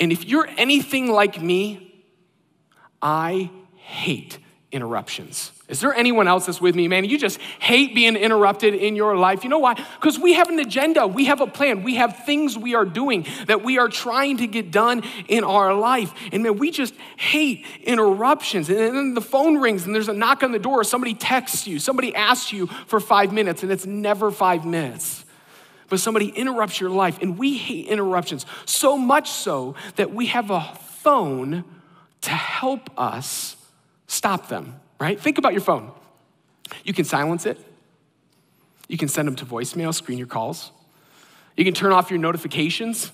And 0.00 0.10
if 0.10 0.24
you're 0.24 0.48
anything 0.56 1.10
like 1.10 1.40
me, 1.40 2.04
I 3.02 3.50
hate 3.74 4.38
interruptions. 4.72 5.52
Is 5.68 5.80
there 5.80 5.94
anyone 5.94 6.28
else 6.28 6.46
that's 6.46 6.60
with 6.60 6.74
me, 6.74 6.86
man? 6.88 7.04
You 7.04 7.18
just 7.18 7.40
hate 7.60 7.94
being 7.94 8.16
interrupted 8.16 8.74
in 8.74 8.94
your 8.94 9.16
life. 9.16 9.42
You 9.42 9.50
know 9.50 9.58
why? 9.58 9.74
Because 9.74 10.18
we 10.18 10.34
have 10.34 10.48
an 10.48 10.58
agenda, 10.58 11.06
we 11.06 11.26
have 11.26 11.40
a 11.40 11.46
plan, 11.46 11.82
we 11.82 11.96
have 11.96 12.24
things 12.24 12.58
we 12.58 12.74
are 12.74 12.84
doing 12.84 13.26
that 13.46 13.64
we 13.64 13.78
are 13.78 13.88
trying 13.88 14.38
to 14.38 14.46
get 14.46 14.70
done 14.70 15.02
in 15.28 15.44
our 15.44 15.74
life. 15.74 16.12
And 16.32 16.42
man, 16.42 16.58
we 16.58 16.70
just 16.70 16.94
hate 17.16 17.64
interruptions. 17.82 18.68
And 18.68 18.78
then 18.78 19.14
the 19.14 19.20
phone 19.20 19.56
rings 19.58 19.86
and 19.86 19.94
there's 19.94 20.08
a 20.08 20.12
knock 20.12 20.42
on 20.42 20.52
the 20.52 20.58
door, 20.58 20.84
somebody 20.84 21.14
texts 21.14 21.66
you, 21.66 21.78
somebody 21.78 22.14
asks 22.14 22.52
you 22.52 22.66
for 22.86 23.00
five 23.00 23.32
minutes, 23.32 23.62
and 23.62 23.72
it's 23.72 23.86
never 23.86 24.30
five 24.30 24.64
minutes. 24.64 25.24
But 25.88 26.00
somebody 26.00 26.28
interrupts 26.28 26.80
your 26.80 26.90
life, 26.90 27.18
and 27.22 27.38
we 27.38 27.56
hate 27.56 27.86
interruptions 27.86 28.44
so 28.64 28.98
much 28.98 29.30
so 29.30 29.76
that 29.94 30.12
we 30.12 30.26
have 30.26 30.50
a 30.50 30.60
phone 31.02 31.64
to 32.22 32.30
help 32.30 32.90
us 32.98 33.55
stop 34.06 34.48
them 34.48 34.80
right? 34.98 35.20
Think 35.20 35.38
about 35.38 35.52
your 35.52 35.62
phone. 35.62 35.92
You 36.84 36.92
can 36.92 37.04
silence 37.04 37.46
it. 37.46 37.58
You 38.88 38.98
can 38.98 39.08
send 39.08 39.28
them 39.28 39.36
to 39.36 39.44
voicemail, 39.44 39.94
screen 39.94 40.18
your 40.18 40.26
calls. 40.26 40.70
You 41.56 41.64
can 41.64 41.74
turn 41.74 41.92
off 41.92 42.10
your 42.10 42.20
notifications 42.20 43.10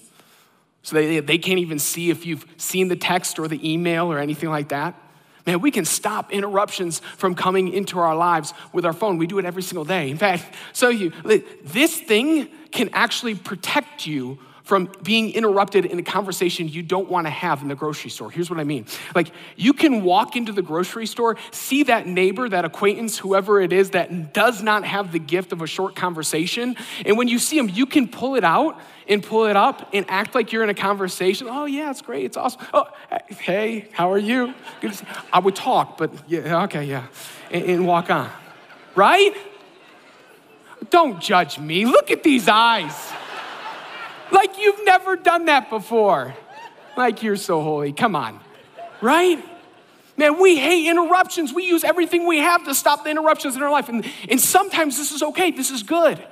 so 0.82 0.96
they, 0.96 1.20
they 1.20 1.38
can't 1.38 1.60
even 1.60 1.78
see 1.78 2.10
if 2.10 2.26
you've 2.26 2.44
seen 2.56 2.88
the 2.88 2.96
text 2.96 3.38
or 3.38 3.46
the 3.48 3.70
email 3.70 4.10
or 4.10 4.18
anything 4.18 4.50
like 4.50 4.68
that. 4.68 4.98
Man, 5.46 5.60
we 5.60 5.70
can 5.70 5.84
stop 5.84 6.32
interruptions 6.32 7.00
from 7.16 7.34
coming 7.34 7.72
into 7.72 7.98
our 7.98 8.14
lives 8.14 8.52
with 8.72 8.84
our 8.84 8.92
phone. 8.92 9.18
We 9.18 9.26
do 9.26 9.38
it 9.38 9.44
every 9.44 9.62
single 9.62 9.84
day. 9.84 10.10
In 10.10 10.16
fact, 10.16 10.54
so 10.72 10.88
you, 10.88 11.12
this 11.64 11.98
thing 12.00 12.48
can 12.70 12.90
actually 12.92 13.34
protect 13.34 14.06
you 14.06 14.38
from 14.62 14.90
being 15.02 15.32
interrupted 15.32 15.84
in 15.84 15.98
a 15.98 16.02
conversation 16.02 16.68
you 16.68 16.82
don't 16.82 17.10
want 17.10 17.26
to 17.26 17.30
have 17.30 17.62
in 17.62 17.68
the 17.68 17.74
grocery 17.74 18.10
store. 18.10 18.30
Here's 18.30 18.48
what 18.48 18.60
I 18.60 18.64
mean. 18.64 18.86
Like, 19.14 19.32
you 19.56 19.72
can 19.72 20.02
walk 20.02 20.36
into 20.36 20.52
the 20.52 20.62
grocery 20.62 21.06
store, 21.06 21.36
see 21.50 21.82
that 21.84 22.06
neighbor, 22.06 22.48
that 22.48 22.64
acquaintance, 22.64 23.18
whoever 23.18 23.60
it 23.60 23.72
is 23.72 23.90
that 23.90 24.32
does 24.32 24.62
not 24.62 24.84
have 24.84 25.12
the 25.12 25.18
gift 25.18 25.52
of 25.52 25.62
a 25.62 25.66
short 25.66 25.96
conversation. 25.96 26.76
And 27.04 27.18
when 27.18 27.28
you 27.28 27.38
see 27.38 27.56
them, 27.56 27.68
you 27.68 27.86
can 27.86 28.08
pull 28.08 28.36
it 28.36 28.44
out 28.44 28.80
and 29.08 29.22
pull 29.22 29.46
it 29.46 29.56
up 29.56 29.90
and 29.92 30.06
act 30.08 30.34
like 30.34 30.52
you're 30.52 30.62
in 30.62 30.70
a 30.70 30.74
conversation. 30.74 31.48
Oh, 31.50 31.64
yeah, 31.64 31.90
it's 31.90 32.02
great. 32.02 32.24
It's 32.24 32.36
awesome. 32.36 32.64
Oh, 32.72 32.86
hey, 33.28 33.88
how 33.92 34.12
are 34.12 34.18
you? 34.18 34.54
Good 34.80 34.92
to 34.92 34.96
see 34.96 35.06
I 35.32 35.40
would 35.40 35.56
talk, 35.56 35.98
but 35.98 36.12
yeah, 36.28 36.62
okay, 36.64 36.84
yeah. 36.84 37.08
and, 37.50 37.64
and 37.64 37.86
walk 37.86 38.10
on. 38.10 38.30
Right? 38.94 39.34
Don't 40.90 41.20
judge 41.20 41.58
me. 41.58 41.86
Look 41.86 42.10
at 42.10 42.22
these 42.22 42.48
eyes. 42.48 43.12
Like 44.32 44.58
you've 44.58 44.84
never 44.84 45.14
done 45.14 45.44
that 45.44 45.70
before. 45.70 46.34
Like 46.96 47.22
you're 47.22 47.36
so 47.36 47.62
holy. 47.62 47.92
Come 47.92 48.16
on. 48.16 48.40
Right? 49.00 49.44
Man, 50.16 50.40
we 50.40 50.56
hate 50.58 50.88
interruptions. 50.88 51.52
We 51.52 51.64
use 51.64 51.84
everything 51.84 52.26
we 52.26 52.38
have 52.38 52.64
to 52.64 52.74
stop 52.74 53.04
the 53.04 53.10
interruptions 53.10 53.56
in 53.56 53.62
our 53.62 53.70
life. 53.70 53.88
And, 53.88 54.04
and 54.28 54.40
sometimes 54.40 54.98
this 54.98 55.12
is 55.12 55.22
okay, 55.22 55.50
this 55.50 55.70
is 55.70 55.82
good. 55.82 56.22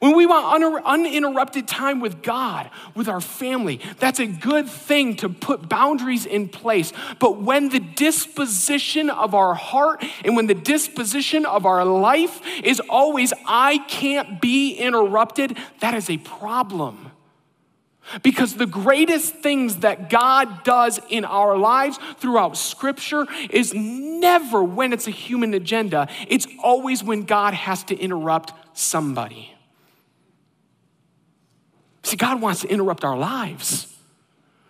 When 0.00 0.16
we 0.16 0.26
want 0.26 0.82
uninterrupted 0.84 1.68
time 1.68 2.00
with 2.00 2.24
God, 2.24 2.68
with 2.96 3.06
our 3.06 3.20
family, 3.20 3.80
that's 4.00 4.18
a 4.18 4.26
good 4.26 4.68
thing 4.68 5.14
to 5.18 5.28
put 5.28 5.68
boundaries 5.68 6.26
in 6.26 6.48
place. 6.48 6.92
But 7.20 7.40
when 7.40 7.68
the 7.68 7.78
disposition 7.78 9.10
of 9.10 9.32
our 9.32 9.54
heart 9.54 10.04
and 10.24 10.34
when 10.34 10.48
the 10.48 10.54
disposition 10.54 11.46
of 11.46 11.64
our 11.64 11.84
life 11.84 12.40
is 12.64 12.80
always, 12.88 13.32
I 13.46 13.78
can't 13.86 14.40
be 14.40 14.74
interrupted, 14.74 15.56
that 15.78 15.94
is 15.94 16.10
a 16.10 16.16
problem. 16.16 17.11
Because 18.22 18.56
the 18.56 18.66
greatest 18.66 19.34
things 19.36 19.76
that 19.78 20.10
God 20.10 20.64
does 20.64 21.00
in 21.08 21.24
our 21.24 21.56
lives 21.56 21.98
throughout 22.18 22.56
Scripture 22.56 23.26
is 23.50 23.72
never 23.74 24.62
when 24.62 24.92
it's 24.92 25.06
a 25.06 25.12
human 25.12 25.54
agenda, 25.54 26.08
it's 26.28 26.46
always 26.62 27.02
when 27.02 27.22
God 27.22 27.54
has 27.54 27.84
to 27.84 27.96
interrupt 27.96 28.52
somebody. 28.74 29.54
See, 32.02 32.16
God 32.16 32.40
wants 32.40 32.62
to 32.62 32.68
interrupt 32.68 33.04
our 33.04 33.16
lives. 33.16 33.91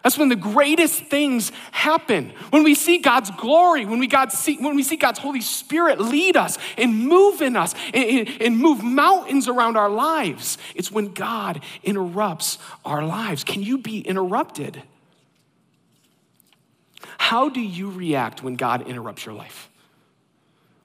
That's 0.03 0.19
when 0.19 0.29
the 0.29 0.37
greatest 0.37 1.05
things 1.05 1.53
happen. 1.71 2.33
When 2.51 2.65
we 2.65 2.75
see 2.75 2.99
God's 2.99 3.31
glory, 3.31 3.85
when 3.85 4.01
we, 4.01 4.09
God 4.09 4.33
see, 4.33 4.57
when 4.57 4.75
we 4.75 4.83
see 4.83 4.97
God's 4.97 5.21
Holy 5.21 5.41
Spirit 5.41 6.01
lead 6.01 6.37
us 6.37 6.59
and 6.77 7.07
move 7.07 7.41
in 7.41 7.57
us 7.57 7.75
and, 7.95 8.29
and 8.41 8.59
move 8.59 8.83
mountains 8.83 9.47
around 9.47 9.77
our 9.77 9.88
lives, 9.88 10.59
it's 10.75 10.91
when 10.91 11.12
God 11.12 11.62
interrupts 11.85 12.59
our 12.85 13.05
lives. 13.05 13.45
Can 13.45 13.62
you 13.62 13.79
be 13.79 14.01
interrupted? 14.01 14.83
How 17.19 17.49
do 17.49 17.61
you 17.61 17.91
react 17.91 18.43
when 18.43 18.57
God 18.57 18.88
interrupts 18.88 19.25
your 19.25 19.37
life? 19.37 19.71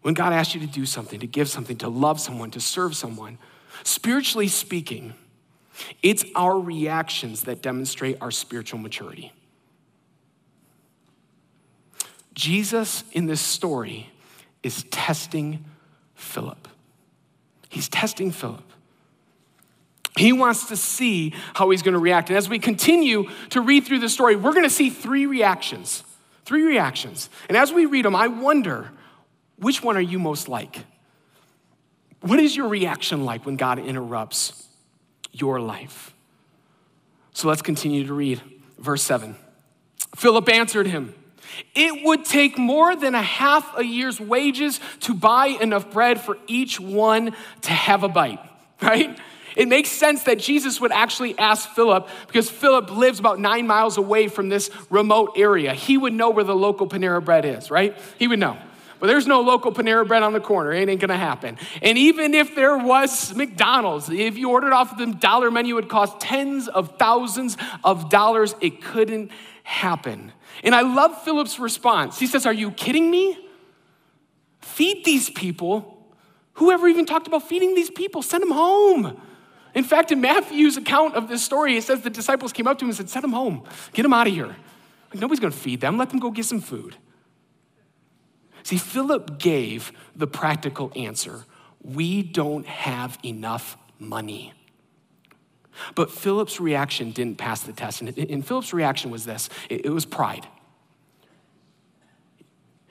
When 0.03 0.13
God 0.13 0.31
asks 0.31 0.53
you 0.53 0.61
to 0.61 0.67
do 0.67 0.85
something, 0.85 1.19
to 1.19 1.27
give 1.27 1.49
something, 1.49 1.77
to 1.77 1.89
love 1.89 2.19
someone, 2.19 2.51
to 2.51 2.61
serve 2.61 2.95
someone? 2.95 3.39
Spiritually 3.83 4.47
speaking, 4.47 5.15
it's 6.01 6.25
our 6.35 6.59
reactions 6.59 7.43
that 7.43 7.61
demonstrate 7.61 8.17
our 8.21 8.31
spiritual 8.31 8.79
maturity. 8.79 9.31
Jesus 12.33 13.03
in 13.13 13.25
this 13.25 13.41
story 13.41 14.09
is 14.63 14.83
testing 14.91 15.65
Philip. 16.15 16.67
He's 17.69 17.89
testing 17.89 18.31
Philip. 18.31 18.63
He 20.17 20.33
wants 20.33 20.67
to 20.67 20.77
see 20.77 21.33
how 21.53 21.69
he's 21.69 21.81
going 21.81 21.93
to 21.93 21.99
react. 21.99 22.29
And 22.29 22.37
as 22.37 22.49
we 22.49 22.59
continue 22.59 23.29
to 23.49 23.61
read 23.61 23.85
through 23.85 23.99
the 23.99 24.09
story, 24.09 24.35
we're 24.35 24.53
going 24.53 24.63
to 24.63 24.69
see 24.69 24.89
three 24.89 25.25
reactions. 25.25 26.03
Three 26.45 26.63
reactions. 26.63 27.29
And 27.49 27.57
as 27.57 27.71
we 27.71 27.85
read 27.85 28.05
them, 28.05 28.15
I 28.15 28.27
wonder 28.27 28.91
which 29.57 29.83
one 29.83 29.97
are 29.97 30.01
you 30.01 30.17
most 30.17 30.47
like? 30.47 30.85
What 32.21 32.39
is 32.39 32.55
your 32.55 32.67
reaction 32.67 33.25
like 33.25 33.45
when 33.45 33.57
God 33.57 33.79
interrupts 33.79 34.66
your 35.39 35.59
life. 35.59 36.13
So 37.33 37.47
let's 37.47 37.61
continue 37.61 38.05
to 38.07 38.13
read. 38.13 38.41
Verse 38.79 39.03
7. 39.03 39.35
Philip 40.15 40.49
answered 40.49 40.87
him, 40.87 41.13
It 41.75 42.03
would 42.03 42.25
take 42.25 42.57
more 42.57 42.95
than 42.95 43.15
a 43.15 43.21
half 43.21 43.77
a 43.77 43.83
year's 43.83 44.19
wages 44.19 44.79
to 45.01 45.13
buy 45.13 45.47
enough 45.47 45.91
bread 45.91 46.19
for 46.19 46.37
each 46.47 46.79
one 46.79 47.35
to 47.61 47.71
have 47.71 48.03
a 48.03 48.09
bite, 48.09 48.39
right? 48.81 49.17
It 49.55 49.67
makes 49.67 49.89
sense 49.89 50.23
that 50.23 50.37
Jesus 50.37 50.79
would 50.79 50.91
actually 50.91 51.37
ask 51.39 51.67
Philip 51.69 52.07
because 52.27 52.47
Philip 52.47 52.91
lives 52.95 53.19
about 53.19 53.39
nine 53.39 53.65
miles 53.65 53.97
away 53.97 54.27
from 54.27 54.49
this 54.49 54.69
remote 54.91 55.33
area. 55.35 55.73
He 55.73 55.97
would 55.97 56.13
know 56.13 56.29
where 56.29 56.43
the 56.43 56.55
local 56.55 56.87
Panera 56.87 57.23
bread 57.25 57.43
is, 57.43 57.71
right? 57.71 57.97
He 58.19 58.27
would 58.27 58.37
know. 58.37 58.57
But 58.99 59.07
there's 59.07 59.27
no 59.27 59.41
local 59.41 59.71
Panera 59.71 60.07
bread 60.07 60.23
on 60.23 60.33
the 60.33 60.39
corner. 60.39 60.71
It 60.71 60.89
ain't 60.89 60.99
gonna 60.99 61.17
happen. 61.17 61.57
And 61.81 61.97
even 61.97 62.33
if 62.33 62.55
there 62.55 62.77
was 62.77 63.35
McDonald's, 63.35 64.09
if 64.09 64.37
you 64.37 64.49
ordered 64.49 64.73
off 64.73 64.97
the 64.97 65.05
dollar 65.07 65.51
menu, 65.51 65.73
it 65.73 65.81
would 65.81 65.89
cost 65.89 66.19
tens 66.19 66.67
of 66.67 66.97
thousands 66.97 67.57
of 67.83 68.09
dollars. 68.09 68.55
It 68.61 68.81
couldn't 68.81 69.31
happen. 69.63 70.31
And 70.63 70.73
I 70.73 70.81
love 70.81 71.21
Philip's 71.23 71.59
response. 71.59 72.17
He 72.17 72.27
says, 72.27 72.45
Are 72.45 72.53
you 72.53 72.71
kidding 72.71 73.11
me? 73.11 73.37
Feed 74.61 75.05
these 75.05 75.29
people. 75.29 75.93
Whoever 76.53 76.87
even 76.87 77.05
talked 77.05 77.27
about 77.27 77.47
feeding 77.47 77.75
these 77.75 77.91
people, 77.91 78.21
send 78.23 78.41
them 78.41 78.51
home. 78.51 79.21
In 79.75 79.83
fact, 79.83 80.11
in 80.11 80.21
Matthew's 80.21 80.75
account 80.75 81.13
of 81.13 81.27
this 81.27 81.43
story, 81.43 81.77
it 81.77 81.83
says 81.83 82.01
the 82.01 82.09
disciples 82.09 82.51
came 82.51 82.65
up 82.65 82.79
to 82.79 82.85
him 82.85 82.89
and 82.89 82.97
said, 82.97 83.09
Send 83.09 83.23
them 83.23 83.33
home, 83.33 83.63
get 83.93 84.03
them 84.03 84.13
out 84.13 84.25
of 84.25 84.33
here. 84.33 84.55
Like, 85.11 85.21
nobody's 85.21 85.39
gonna 85.39 85.51
feed 85.51 85.81
them, 85.81 85.97
let 85.97 86.09
them 86.09 86.19
go 86.19 86.31
get 86.31 86.45
some 86.45 86.61
food. 86.61 86.95
See, 88.67 88.77
Philip 88.77 89.39
gave 89.39 89.93
the 90.13 90.27
practical 90.27 90.91
answer 90.93 91.45
we 91.81 92.21
don't 92.21 92.65
have 92.65 93.17
enough 93.23 93.77
money. 93.97 94.51
But 95.95 96.11
Philip's 96.11 96.59
reaction 96.59 97.11
didn't 97.11 97.37
pass 97.37 97.61
the 97.61 97.71
test. 97.71 98.01
And, 98.01 98.45
Philip's 98.45 98.73
reaction 98.73 99.09
was 99.09 99.23
this 99.23 99.49
it 99.69 99.89
was 99.89 100.03
pride. 100.03 100.47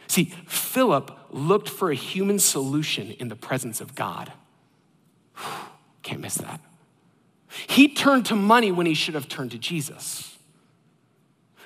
See, 0.07 0.33
Philip 0.47 1.11
looked 1.29 1.69
for 1.69 1.91
a 1.91 1.95
human 1.95 2.39
solution 2.39 3.11
in 3.11 3.29
the 3.29 3.37
presence 3.37 3.83
of 3.83 3.95
God. 3.95 4.33
Can't 6.03 6.23
miss 6.23 6.37
that. 6.37 6.59
He 7.67 7.93
turned 7.93 8.25
to 8.27 8.35
money 8.35 8.73
when 8.73 8.87
he 8.87 8.95
should 8.95 9.15
have 9.15 9.29
turned 9.29 9.51
to 9.51 9.59
Jesus. 9.59 10.39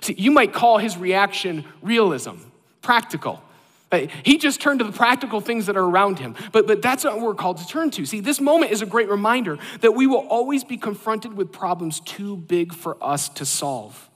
See, 0.01 0.15
you 0.15 0.33
might 0.33 0.53
call 0.53 0.79
his 0.79 0.97
reaction 0.97 1.65
realism, 1.81 2.39
practical. 2.83 3.45
Uh, 3.93 4.07
he 4.23 4.39
just 4.39 4.61
turned 4.61 4.79
to 4.79 4.85
the 4.85 4.93
practical 4.93 5.41
things 5.41 5.67
that 5.67 5.77
are 5.77 5.85
around 5.85 6.19
him. 6.19 6.37
But, 6.53 6.67
but 6.67 6.81
that's 6.81 7.05
what 7.05 7.21
we're 7.21 7.35
called 7.35 7.59
to 7.59 7.67
turn 7.67 7.91
to. 7.93 8.07
See, 8.07 8.21
this 8.21 8.41
moment 8.41 8.71
is 8.73 8.83
a 8.83 8.87
great 8.87 9.09
reminder 9.09 9.59
that 9.81 9.93
we 9.93 10.07
will 10.07 10.27
always 10.29 10.63
be 10.63 10.77
confronted 10.77 11.35
with 11.35 11.51
problems 11.51 12.01
too 12.01 12.37
big 12.37 12.73
for 12.73 12.97
us 13.03 13.29
to 13.31 13.45
solve. 13.45 14.09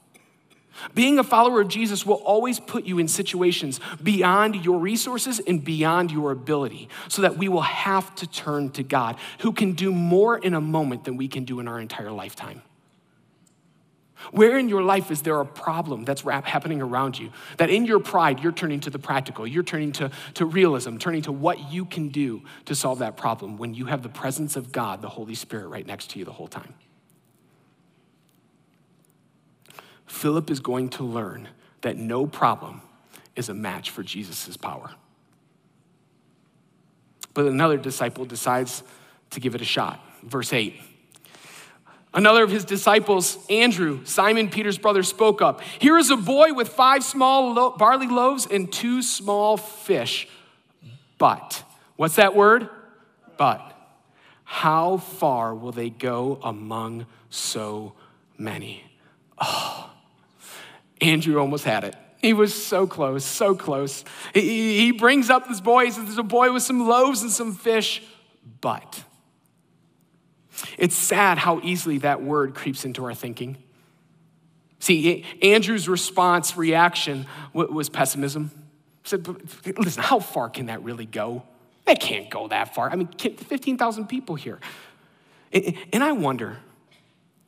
Being 0.93 1.19
a 1.19 1.23
follower 1.23 1.61
of 1.61 1.69
Jesus 1.69 2.05
will 2.05 2.15
always 2.15 2.59
put 2.59 2.85
you 2.85 2.99
in 2.99 3.07
situations 3.07 3.79
beyond 4.03 4.65
your 4.65 4.77
resources 4.77 5.39
and 5.39 5.63
beyond 5.63 6.11
your 6.11 6.31
ability, 6.31 6.89
so 7.07 7.21
that 7.21 7.37
we 7.37 7.47
will 7.47 7.61
have 7.61 8.13
to 8.15 8.27
turn 8.27 8.71
to 8.71 8.83
God, 8.83 9.15
who 9.39 9.53
can 9.53 9.71
do 9.71 9.93
more 9.93 10.37
in 10.37 10.53
a 10.53 10.61
moment 10.61 11.05
than 11.05 11.15
we 11.15 11.29
can 11.29 11.45
do 11.45 11.59
in 11.61 11.67
our 11.67 11.79
entire 11.79 12.11
lifetime. 12.11 12.61
Where 14.31 14.57
in 14.57 14.69
your 14.69 14.81
life 14.81 15.11
is 15.11 15.21
there 15.21 15.39
a 15.39 15.45
problem 15.45 16.05
that's 16.05 16.21
happening 16.21 16.81
around 16.81 17.17
you? 17.17 17.31
That 17.57 17.69
in 17.69 17.85
your 17.85 17.99
pride, 17.99 18.41
you're 18.41 18.51
turning 18.51 18.79
to 18.81 18.89
the 18.89 18.99
practical, 18.99 19.45
you're 19.45 19.63
turning 19.63 19.91
to, 19.93 20.11
to 20.35 20.45
realism, 20.45 20.97
turning 20.97 21.21
to 21.23 21.31
what 21.31 21.71
you 21.71 21.85
can 21.85 22.09
do 22.09 22.43
to 22.65 22.75
solve 22.75 22.99
that 22.99 23.17
problem 23.17 23.57
when 23.57 23.73
you 23.73 23.85
have 23.85 24.03
the 24.03 24.09
presence 24.09 24.55
of 24.55 24.71
God, 24.71 25.01
the 25.01 25.09
Holy 25.09 25.35
Spirit, 25.35 25.67
right 25.67 25.85
next 25.85 26.11
to 26.11 26.19
you 26.19 26.25
the 26.25 26.31
whole 26.31 26.47
time. 26.47 26.73
Philip 30.05 30.49
is 30.49 30.59
going 30.59 30.89
to 30.89 31.03
learn 31.03 31.49
that 31.81 31.97
no 31.97 32.25
problem 32.25 32.81
is 33.35 33.49
a 33.49 33.53
match 33.53 33.89
for 33.89 34.01
Jesus' 34.01 34.57
power. 34.57 34.91
But 37.33 37.45
another 37.45 37.77
disciple 37.77 38.25
decides 38.25 38.81
to 39.31 39.39
give 39.39 39.55
it 39.55 39.61
a 39.61 39.65
shot. 39.65 39.99
Verse 40.23 40.53
8. 40.53 40.79
Another 42.15 42.45
of 42.45 42.49
his 42.49 42.63
disciples, 42.63 43.37
Andrew, 43.49 43.99
Simon 44.05 44.49
Peter's 44.49 44.77
brother, 44.77 45.03
spoke 45.03 45.41
up. 45.41 45.59
Here 45.79 45.97
is 45.97 46.09
a 46.09 46.15
boy 46.15 46.53
with 46.53 46.69
five 46.69 47.03
small 47.03 47.53
lo- 47.53 47.71
barley 47.71 48.07
loaves 48.07 48.47
and 48.49 48.71
two 48.71 49.01
small 49.01 49.57
fish. 49.57 50.29
But, 51.17 51.61
what's 51.97 52.15
that 52.15 52.33
word? 52.33 52.69
But, 53.37 53.59
how 54.45 54.95
far 54.95 55.53
will 55.53 55.73
they 55.73 55.89
go 55.89 56.39
among 56.41 57.05
so 57.29 57.95
many? 58.37 58.85
Oh, 59.37 59.89
Andrew 61.01 61.37
almost 61.37 61.65
had 61.65 61.83
it. 61.83 61.97
He 62.21 62.31
was 62.31 62.53
so 62.53 62.87
close, 62.87 63.25
so 63.25 63.55
close. 63.55 64.05
He, 64.33 64.79
he 64.79 64.91
brings 64.91 65.29
up 65.29 65.49
this 65.49 65.59
boy. 65.59 65.85
He 65.85 65.91
says, 65.91 66.05
There's 66.05 66.17
a 66.17 66.23
boy 66.23 66.53
with 66.53 66.63
some 66.63 66.87
loaves 66.87 67.23
and 67.23 67.31
some 67.31 67.53
fish, 67.53 68.01
but. 68.61 69.03
It's 70.77 70.95
sad 70.95 71.37
how 71.37 71.59
easily 71.63 71.99
that 71.99 72.21
word 72.21 72.55
creeps 72.55 72.85
into 72.85 73.03
our 73.05 73.13
thinking. 73.13 73.57
See, 74.79 75.25
Andrew's 75.41 75.89
response, 75.89 76.55
reaction 76.55 77.25
was 77.53 77.89
pessimism. 77.89 78.51
He 79.03 79.09
said, 79.09 79.27
listen, 79.77 80.03
how 80.03 80.19
far 80.19 80.49
can 80.49 80.67
that 80.67 80.83
really 80.83 81.05
go? 81.05 81.43
That 81.85 81.99
can't 81.99 82.29
go 82.29 82.47
that 82.47 82.73
far. 82.75 82.89
I 82.89 82.95
mean, 82.95 83.07
15,000 83.07 84.07
people 84.07 84.35
here. 84.35 84.59
And 85.51 86.03
I 86.03 86.11
wonder, 86.11 86.57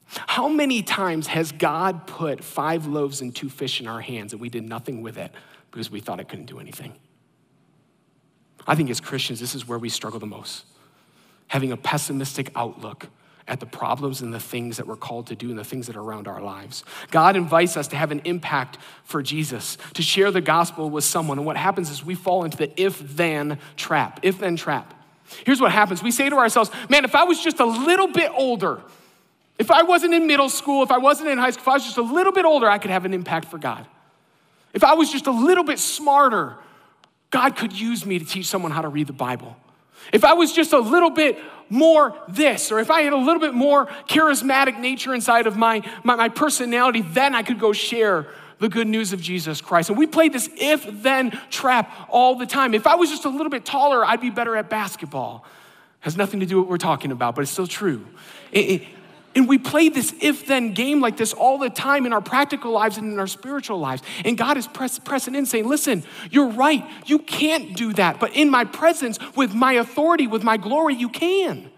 how 0.05 0.47
many 0.47 0.83
times 0.83 1.27
has 1.27 1.51
God 1.51 2.07
put 2.07 2.43
five 2.43 2.87
loaves 2.87 3.21
and 3.21 3.35
two 3.35 3.49
fish 3.49 3.81
in 3.81 3.87
our 3.87 3.99
hands 4.01 4.33
and 4.33 4.41
we 4.41 4.49
did 4.49 4.63
nothing 4.63 5.01
with 5.01 5.17
it 5.17 5.31
because 5.69 5.91
we 5.91 5.99
thought 5.99 6.19
it 6.19 6.29
couldn't 6.29 6.45
do 6.45 6.59
anything? 6.59 6.93
I 8.65 8.75
think 8.75 8.89
as 8.89 8.99
Christians, 8.99 9.39
this 9.39 9.55
is 9.55 9.67
where 9.67 9.79
we 9.79 9.89
struggle 9.89 10.19
the 10.19 10.25
most 10.25 10.65
having 11.47 11.71
a 11.71 11.77
pessimistic 11.77 12.51
outlook 12.55 13.07
at 13.47 13.59
the 13.59 13.65
problems 13.65 14.21
and 14.21 14.33
the 14.33 14.39
things 14.39 14.77
that 14.77 14.85
we're 14.85 14.97
called 14.97 15.27
to 15.27 15.35
do 15.35 15.49
and 15.49 15.57
the 15.57 15.63
things 15.63 15.87
that 15.87 15.95
are 15.95 16.01
around 16.01 16.27
our 16.27 16.41
lives. 16.41 16.83
God 17.11 17.37
invites 17.37 17.77
us 17.77 17.87
to 17.89 17.95
have 17.95 18.11
an 18.11 18.21
impact 18.25 18.77
for 19.03 19.23
Jesus, 19.23 19.77
to 19.93 20.01
share 20.01 20.31
the 20.31 20.41
gospel 20.41 20.89
with 20.89 21.05
someone. 21.05 21.37
And 21.37 21.47
what 21.47 21.55
happens 21.55 21.89
is 21.89 22.03
we 22.03 22.15
fall 22.15 22.43
into 22.43 22.57
the 22.57 22.81
if 22.81 22.99
then 23.15 23.57
trap. 23.77 24.19
If 24.23 24.39
then 24.39 24.57
trap. 24.57 24.93
Here's 25.45 25.61
what 25.61 25.71
happens 25.71 26.03
we 26.03 26.11
say 26.11 26.29
to 26.29 26.35
ourselves, 26.37 26.71
man, 26.89 27.05
if 27.05 27.15
I 27.15 27.23
was 27.23 27.41
just 27.41 27.59
a 27.59 27.65
little 27.65 28.07
bit 28.07 28.31
older, 28.33 28.81
if 29.57 29.71
I 29.71 29.83
wasn't 29.83 30.13
in 30.13 30.27
middle 30.27 30.49
school, 30.49 30.83
if 30.83 30.91
I 30.91 30.97
wasn't 30.97 31.29
in 31.29 31.37
high 31.37 31.51
school, 31.51 31.63
if 31.63 31.67
I 31.67 31.73
was 31.73 31.83
just 31.83 31.97
a 31.97 32.01
little 32.01 32.31
bit 32.31 32.45
older, 32.45 32.69
I 32.69 32.77
could 32.77 32.91
have 32.91 33.05
an 33.05 33.13
impact 33.13 33.45
for 33.45 33.57
God. 33.57 33.85
If 34.73 34.83
I 34.83 34.93
was 34.93 35.11
just 35.11 35.27
a 35.27 35.31
little 35.31 35.63
bit 35.63 35.79
smarter, 35.79 36.57
God 37.31 37.55
could 37.55 37.73
use 37.73 38.05
me 38.05 38.19
to 38.19 38.25
teach 38.25 38.45
someone 38.45 38.71
how 38.71 38.81
to 38.81 38.89
read 38.89 39.07
the 39.07 39.13
Bible. 39.13 39.55
If 40.13 40.23
I 40.23 40.33
was 40.33 40.53
just 40.53 40.73
a 40.73 40.79
little 40.79 41.09
bit 41.09 41.37
more 41.69 42.17
this, 42.27 42.71
or 42.71 42.79
if 42.79 42.89
I 42.89 43.01
had 43.01 43.13
a 43.13 43.17
little 43.17 43.41
bit 43.41 43.53
more 43.53 43.87
charismatic 44.07 44.79
nature 44.79 45.13
inside 45.13 45.47
of 45.47 45.57
my, 45.57 45.81
my, 46.03 46.15
my 46.15 46.29
personality, 46.29 47.01
then 47.01 47.35
I 47.35 47.43
could 47.43 47.59
go 47.59 47.73
share 47.73 48.27
the 48.59 48.69
good 48.69 48.87
news 48.87 49.13
of 49.13 49.21
Jesus 49.21 49.61
Christ. 49.61 49.89
And 49.89 49.97
we 49.97 50.07
played 50.07 50.33
this 50.33 50.49
if 50.57 50.85
then 51.03 51.31
trap 51.49 51.91
all 52.09 52.35
the 52.35 52.45
time. 52.45 52.73
If 52.73 52.87
I 52.87 52.95
was 52.95 53.09
just 53.09 53.25
a 53.25 53.29
little 53.29 53.49
bit 53.49 53.65
taller, 53.65 54.03
I'd 54.03 54.21
be 54.21 54.29
better 54.29 54.55
at 54.55 54.69
basketball. 54.69 55.45
Has 55.99 56.17
nothing 56.17 56.39
to 56.39 56.45
do 56.45 56.57
with 56.57 56.65
what 56.65 56.71
we're 56.71 56.77
talking 56.77 57.11
about, 57.11 57.35
but 57.35 57.41
it's 57.41 57.51
still 57.51 57.67
true. 57.67 58.05
It, 58.51 58.69
it, 58.69 58.87
and 59.37 59.47
we 59.47 59.59
play 59.59 59.89
this 59.89 60.15
if 60.19 60.47
then 60.47 60.73
game 60.73 60.99
like 60.99 61.15
this 61.15 61.31
all 61.31 61.59
the 61.59 61.69
time 61.69 62.07
in 62.07 62.11
our 62.11 62.21
practical 62.21 62.71
lives 62.71 62.97
and 62.97 63.13
in 63.13 63.19
our 63.19 63.27
spiritual 63.27 63.77
lives. 63.77 64.01
And 64.25 64.35
God 64.35 64.57
is 64.57 64.65
press, 64.65 64.97
pressing 64.97 65.35
in, 65.35 65.45
saying, 65.45 65.67
Listen, 65.67 66.03
you're 66.31 66.49
right. 66.49 66.83
You 67.05 67.19
can't 67.19 67.75
do 67.77 67.93
that. 67.93 68.19
But 68.19 68.35
in 68.35 68.49
my 68.49 68.65
presence, 68.65 69.19
with 69.35 69.53
my 69.53 69.73
authority, 69.73 70.25
with 70.25 70.43
my 70.43 70.57
glory, 70.57 70.95
you 70.95 71.07
can. 71.07 71.69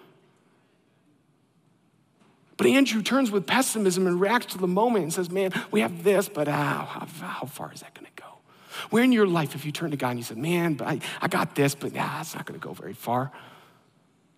But 2.55 2.67
Andrew 2.67 3.01
turns 3.01 3.29
with 3.29 3.45
pessimism 3.45 4.07
and 4.07 4.21
reacts 4.21 4.53
to 4.53 4.57
the 4.57 4.67
moment 4.67 5.03
and 5.03 5.13
says, 5.13 5.29
Man, 5.29 5.51
we 5.69 5.81
have 5.81 6.01
this, 6.01 6.29
but 6.29 6.47
how, 6.47 6.85
how, 6.85 7.07
how 7.27 7.45
far 7.45 7.73
is 7.73 7.81
that 7.81 7.93
going 7.93 8.07
to 8.07 8.23
go? 8.23 8.29
Where 8.89 9.03
in 9.03 9.11
your 9.11 9.27
life 9.27 9.51
have 9.51 9.65
you 9.65 9.73
turned 9.73 9.91
to 9.91 9.97
God 9.97 10.11
and 10.11 10.19
you 10.19 10.23
said, 10.23 10.37
Man, 10.37 10.75
but 10.75 10.87
I, 10.87 10.99
I 11.21 11.27
got 11.27 11.55
this, 11.55 11.75
but 11.75 11.91
yeah, 11.91 12.21
it's 12.21 12.35
not 12.35 12.45
going 12.45 12.57
to 12.57 12.65
go 12.65 12.71
very 12.71 12.93
far? 12.93 13.33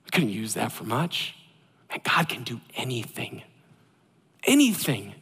I 0.08 0.10
couldn't 0.10 0.30
use 0.30 0.56
that 0.56 0.72
for 0.72 0.86
much. 0.86 1.36
And 1.92 2.04
God 2.04 2.30
can 2.30 2.44
do 2.44 2.62
anything. 2.76 3.44
Anything. 4.44 5.14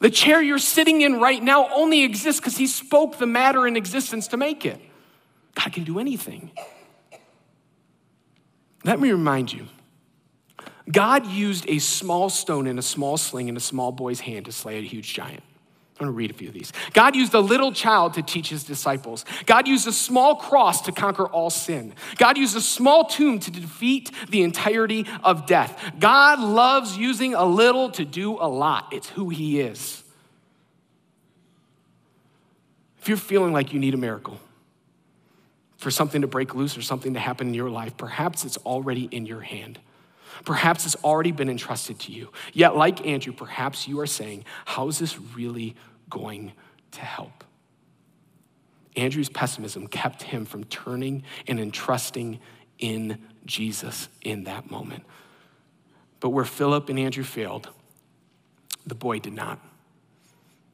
The 0.00 0.10
chair 0.10 0.40
you're 0.40 0.58
sitting 0.58 1.00
in 1.00 1.18
right 1.20 1.42
now 1.42 1.68
only 1.74 2.04
exists 2.04 2.40
because 2.40 2.56
He 2.56 2.66
spoke 2.66 3.18
the 3.18 3.26
matter 3.26 3.66
in 3.66 3.76
existence 3.76 4.28
to 4.28 4.36
make 4.36 4.64
it. 4.64 4.80
God 5.54 5.72
can 5.72 5.84
do 5.84 5.98
anything. 5.98 6.52
Let 8.84 9.00
me 9.00 9.10
remind 9.10 9.52
you 9.52 9.66
God 10.90 11.26
used 11.26 11.64
a 11.68 11.78
small 11.78 12.30
stone 12.30 12.66
in 12.66 12.78
a 12.78 12.82
small 12.82 13.16
sling 13.16 13.48
in 13.48 13.56
a 13.56 13.60
small 13.60 13.90
boy's 13.90 14.20
hand 14.20 14.46
to 14.46 14.52
slay 14.52 14.78
a 14.78 14.82
huge 14.82 15.12
giant. 15.12 15.42
I'm 15.98 16.06
going 16.06 16.14
to 16.14 16.16
read 16.16 16.30
a 16.30 16.34
few 16.34 16.48
of 16.48 16.54
these. 16.54 16.72
God 16.92 17.16
used 17.16 17.34
a 17.34 17.40
little 17.40 17.72
child 17.72 18.14
to 18.14 18.22
teach 18.22 18.50
his 18.50 18.62
disciples. 18.62 19.24
God 19.46 19.66
used 19.66 19.88
a 19.88 19.92
small 19.92 20.36
cross 20.36 20.82
to 20.82 20.92
conquer 20.92 21.26
all 21.26 21.50
sin. 21.50 21.92
God 22.18 22.38
used 22.38 22.56
a 22.56 22.60
small 22.60 23.04
tomb 23.04 23.40
to 23.40 23.50
defeat 23.50 24.12
the 24.28 24.42
entirety 24.42 25.06
of 25.24 25.46
death. 25.46 25.92
God 25.98 26.38
loves 26.38 26.96
using 26.96 27.34
a 27.34 27.44
little 27.44 27.90
to 27.90 28.04
do 28.04 28.34
a 28.34 28.46
lot. 28.46 28.92
It's 28.92 29.08
who 29.08 29.28
he 29.28 29.60
is. 29.60 30.04
If 33.00 33.08
you're 33.08 33.16
feeling 33.16 33.52
like 33.52 33.72
you 33.72 33.80
need 33.80 33.94
a 33.94 33.98
miracle, 33.98 34.38
for 35.78 35.90
something 35.90 36.22
to 36.22 36.26
break 36.26 36.54
loose 36.54 36.76
or 36.76 36.82
something 36.82 37.14
to 37.14 37.20
happen 37.20 37.48
in 37.48 37.54
your 37.54 37.70
life, 37.70 37.96
perhaps 37.96 38.44
it's 38.44 38.56
already 38.58 39.08
in 39.10 39.26
your 39.26 39.40
hand. 39.40 39.78
Perhaps 40.44 40.86
it's 40.86 40.96
already 40.96 41.32
been 41.32 41.48
entrusted 41.48 41.98
to 42.00 42.12
you. 42.12 42.30
Yet, 42.52 42.76
like 42.76 43.06
Andrew, 43.06 43.32
perhaps 43.32 43.88
you 43.88 43.98
are 44.00 44.06
saying, 44.06 44.44
How 44.66 44.88
is 44.88 44.98
this 44.98 45.18
really 45.18 45.74
going 46.08 46.52
to 46.92 47.00
help? 47.00 47.44
Andrew's 48.96 49.28
pessimism 49.28 49.86
kept 49.86 50.24
him 50.24 50.44
from 50.44 50.64
turning 50.64 51.22
and 51.46 51.60
entrusting 51.60 52.40
in 52.78 53.18
Jesus 53.46 54.08
in 54.22 54.44
that 54.44 54.70
moment. 54.70 55.04
But 56.20 56.30
where 56.30 56.44
Philip 56.44 56.88
and 56.88 56.98
Andrew 56.98 57.24
failed, 57.24 57.68
the 58.86 58.94
boy 58.94 59.20
did 59.20 59.34
not. 59.34 59.60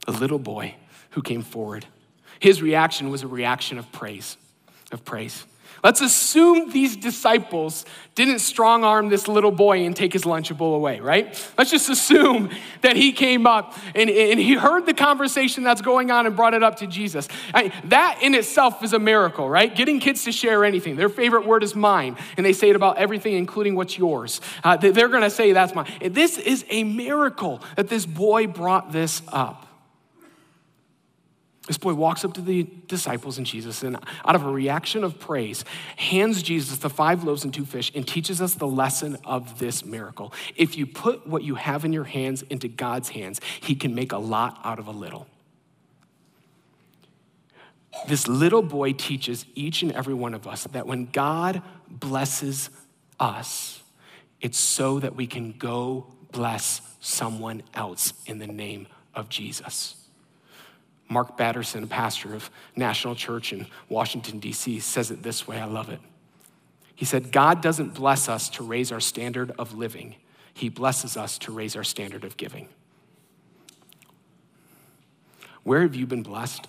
A 0.06 0.12
little 0.12 0.38
boy 0.38 0.76
who 1.10 1.22
came 1.22 1.42
forward. 1.42 1.86
His 2.40 2.62
reaction 2.62 3.10
was 3.10 3.22
a 3.22 3.28
reaction 3.28 3.78
of 3.78 3.90
praise, 3.92 4.36
of 4.90 5.04
praise. 5.04 5.44
Let's 5.84 6.00
assume 6.00 6.70
these 6.70 6.96
disciples 6.96 7.84
didn't 8.14 8.38
strong 8.38 8.84
arm 8.84 9.10
this 9.10 9.28
little 9.28 9.50
boy 9.50 9.84
and 9.84 9.94
take 9.94 10.14
his 10.14 10.22
Lunchable 10.22 10.74
away, 10.74 10.98
right? 11.00 11.26
Let's 11.58 11.70
just 11.70 11.90
assume 11.90 12.48
that 12.80 12.96
he 12.96 13.12
came 13.12 13.46
up 13.46 13.76
and, 13.94 14.08
and 14.08 14.40
he 14.40 14.54
heard 14.54 14.86
the 14.86 14.94
conversation 14.94 15.62
that's 15.62 15.82
going 15.82 16.10
on 16.10 16.24
and 16.24 16.34
brought 16.34 16.54
it 16.54 16.62
up 16.62 16.76
to 16.76 16.86
Jesus. 16.86 17.28
I, 17.52 17.70
that 17.84 18.20
in 18.22 18.34
itself 18.34 18.82
is 18.82 18.94
a 18.94 18.98
miracle, 18.98 19.46
right? 19.46 19.74
Getting 19.74 20.00
kids 20.00 20.24
to 20.24 20.32
share 20.32 20.64
anything. 20.64 20.96
Their 20.96 21.10
favorite 21.10 21.44
word 21.46 21.62
is 21.62 21.74
mine, 21.74 22.16
and 22.38 22.46
they 22.46 22.54
say 22.54 22.70
it 22.70 22.76
about 22.76 22.96
everything, 22.96 23.34
including 23.34 23.74
what's 23.74 23.98
yours. 23.98 24.40
Uh, 24.62 24.78
they're 24.78 25.08
gonna 25.08 25.28
say 25.28 25.52
that's 25.52 25.74
mine. 25.74 25.92
This 26.00 26.38
is 26.38 26.64
a 26.70 26.84
miracle 26.84 27.60
that 27.76 27.88
this 27.88 28.06
boy 28.06 28.46
brought 28.46 28.90
this 28.90 29.20
up. 29.28 29.63
This 31.66 31.78
boy 31.78 31.94
walks 31.94 32.26
up 32.26 32.34
to 32.34 32.42
the 32.42 32.68
disciples 32.88 33.38
and 33.38 33.46
Jesus, 33.46 33.82
and 33.82 33.96
out 34.24 34.34
of 34.34 34.44
a 34.44 34.50
reaction 34.50 35.02
of 35.02 35.18
praise, 35.18 35.64
hands 35.96 36.42
Jesus 36.42 36.78
the 36.78 36.90
five 36.90 37.24
loaves 37.24 37.42
and 37.42 37.54
two 37.54 37.64
fish 37.64 37.90
and 37.94 38.06
teaches 38.06 38.42
us 38.42 38.54
the 38.54 38.66
lesson 38.66 39.16
of 39.24 39.58
this 39.58 39.82
miracle. 39.82 40.34
If 40.56 40.76
you 40.76 40.86
put 40.86 41.26
what 41.26 41.42
you 41.42 41.54
have 41.54 41.86
in 41.86 41.92
your 41.94 42.04
hands 42.04 42.42
into 42.42 42.68
God's 42.68 43.08
hands, 43.08 43.40
He 43.62 43.74
can 43.74 43.94
make 43.94 44.12
a 44.12 44.18
lot 44.18 44.60
out 44.62 44.78
of 44.78 44.88
a 44.88 44.90
little. 44.90 45.26
This 48.08 48.28
little 48.28 48.62
boy 48.62 48.92
teaches 48.92 49.46
each 49.54 49.82
and 49.82 49.92
every 49.92 50.14
one 50.14 50.34
of 50.34 50.46
us 50.46 50.64
that 50.64 50.86
when 50.86 51.06
God 51.06 51.62
blesses 51.88 52.68
us, 53.18 53.82
it's 54.40 54.58
so 54.58 54.98
that 54.98 55.16
we 55.16 55.26
can 55.26 55.52
go 55.52 56.12
bless 56.30 56.82
someone 57.00 57.62
else 57.72 58.12
in 58.26 58.38
the 58.38 58.46
name 58.46 58.86
of 59.14 59.30
Jesus. 59.30 60.03
Mark 61.08 61.36
Batterson, 61.36 61.84
a 61.84 61.86
pastor 61.86 62.34
of 62.34 62.50
National 62.76 63.14
Church 63.14 63.52
in 63.52 63.66
Washington, 63.88 64.38
D.C., 64.38 64.80
says 64.80 65.10
it 65.10 65.22
this 65.22 65.46
way. 65.46 65.60
I 65.60 65.66
love 65.66 65.90
it. 65.90 66.00
He 66.94 67.04
said, 67.04 67.32
God 67.32 67.60
doesn't 67.60 67.94
bless 67.94 68.28
us 68.28 68.48
to 68.50 68.64
raise 68.64 68.92
our 68.92 69.00
standard 69.00 69.52
of 69.58 69.74
living, 69.74 70.16
He 70.52 70.68
blesses 70.68 71.16
us 71.16 71.38
to 71.38 71.52
raise 71.52 71.76
our 71.76 71.84
standard 71.84 72.24
of 72.24 72.36
giving. 72.36 72.68
Where 75.62 75.82
have 75.82 75.94
you 75.94 76.06
been 76.06 76.22
blessed? 76.22 76.68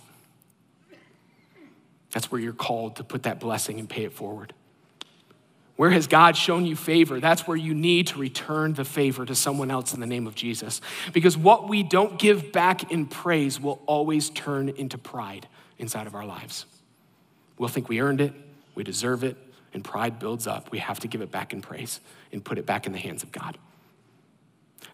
That's 2.12 2.32
where 2.32 2.40
you're 2.40 2.54
called 2.54 2.96
to 2.96 3.04
put 3.04 3.24
that 3.24 3.42
blessing 3.42 3.78
and 3.78 3.90
pay 3.90 4.06
it 4.06 4.14
forward. 4.14 4.54
Where 5.76 5.90
has 5.90 6.08
God 6.08 6.38
shown 6.38 6.66
you 6.66 6.76
favor? 6.76 7.20
That's 7.20 7.48
where 7.48 7.58
you 7.58 7.74
need 7.74 8.08
to 8.08 8.20
return 8.20 8.74
the 8.74 8.86
favor 8.86 9.26
to 9.26 9.36
someone 9.36 9.70
else 9.70 9.94
in 9.94 10.00
the 10.00 10.08
name 10.08 10.26
of 10.26 10.34
Jesus. 10.34 10.80
Because 11.12 11.38
what 11.38 11.68
we 11.68 11.84
don't 11.84 12.18
give 12.18 12.54
back 12.54 12.92
in 12.92 13.06
praise 13.06 13.60
will 13.60 13.82
always 13.86 14.30
turn 14.30 14.70
into 14.70 14.98
pride 14.98 15.48
inside 15.78 16.08
of 16.08 16.16
our 16.16 16.26
lives. 16.26 16.66
We'll 17.58 17.70
think 17.70 17.90
we 17.90 18.00
earned 18.00 18.22
it, 18.22 18.34
we 18.74 18.84
deserve 18.84 19.24
it, 19.24 19.36
and 19.74 19.84
pride 19.84 20.18
builds 20.18 20.48
up. 20.48 20.72
We 20.72 20.80
have 20.80 21.02
to 21.02 21.08
give 21.08 21.22
it 21.22 21.32
back 21.32 21.52
in 21.52 21.62
praise 21.62 22.00
and 22.32 22.44
put 22.44 22.58
it 22.58 22.66
back 22.66 22.86
in 22.86 22.94
the 22.94 23.00
hands 23.00 23.24
of 23.24 23.34
God. 23.34 23.58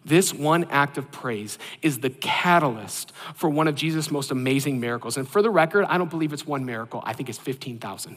This 0.04 0.34
one 0.34 0.64
act 0.64 0.98
of 0.98 1.12
praise 1.12 1.58
is 1.80 2.00
the 2.00 2.10
catalyst 2.10 3.12
for 3.34 3.48
one 3.48 3.68
of 3.68 3.76
Jesus' 3.76 4.10
most 4.10 4.32
amazing 4.32 4.80
miracles. 4.80 5.16
And 5.16 5.28
for 5.28 5.42
the 5.42 5.50
record, 5.50 5.84
I 5.84 5.96
don't 5.96 6.10
believe 6.10 6.32
it's 6.32 6.46
one 6.46 6.64
miracle, 6.64 7.02
I 7.04 7.12
think 7.12 7.28
it's 7.28 7.38
15,000. 7.38 8.16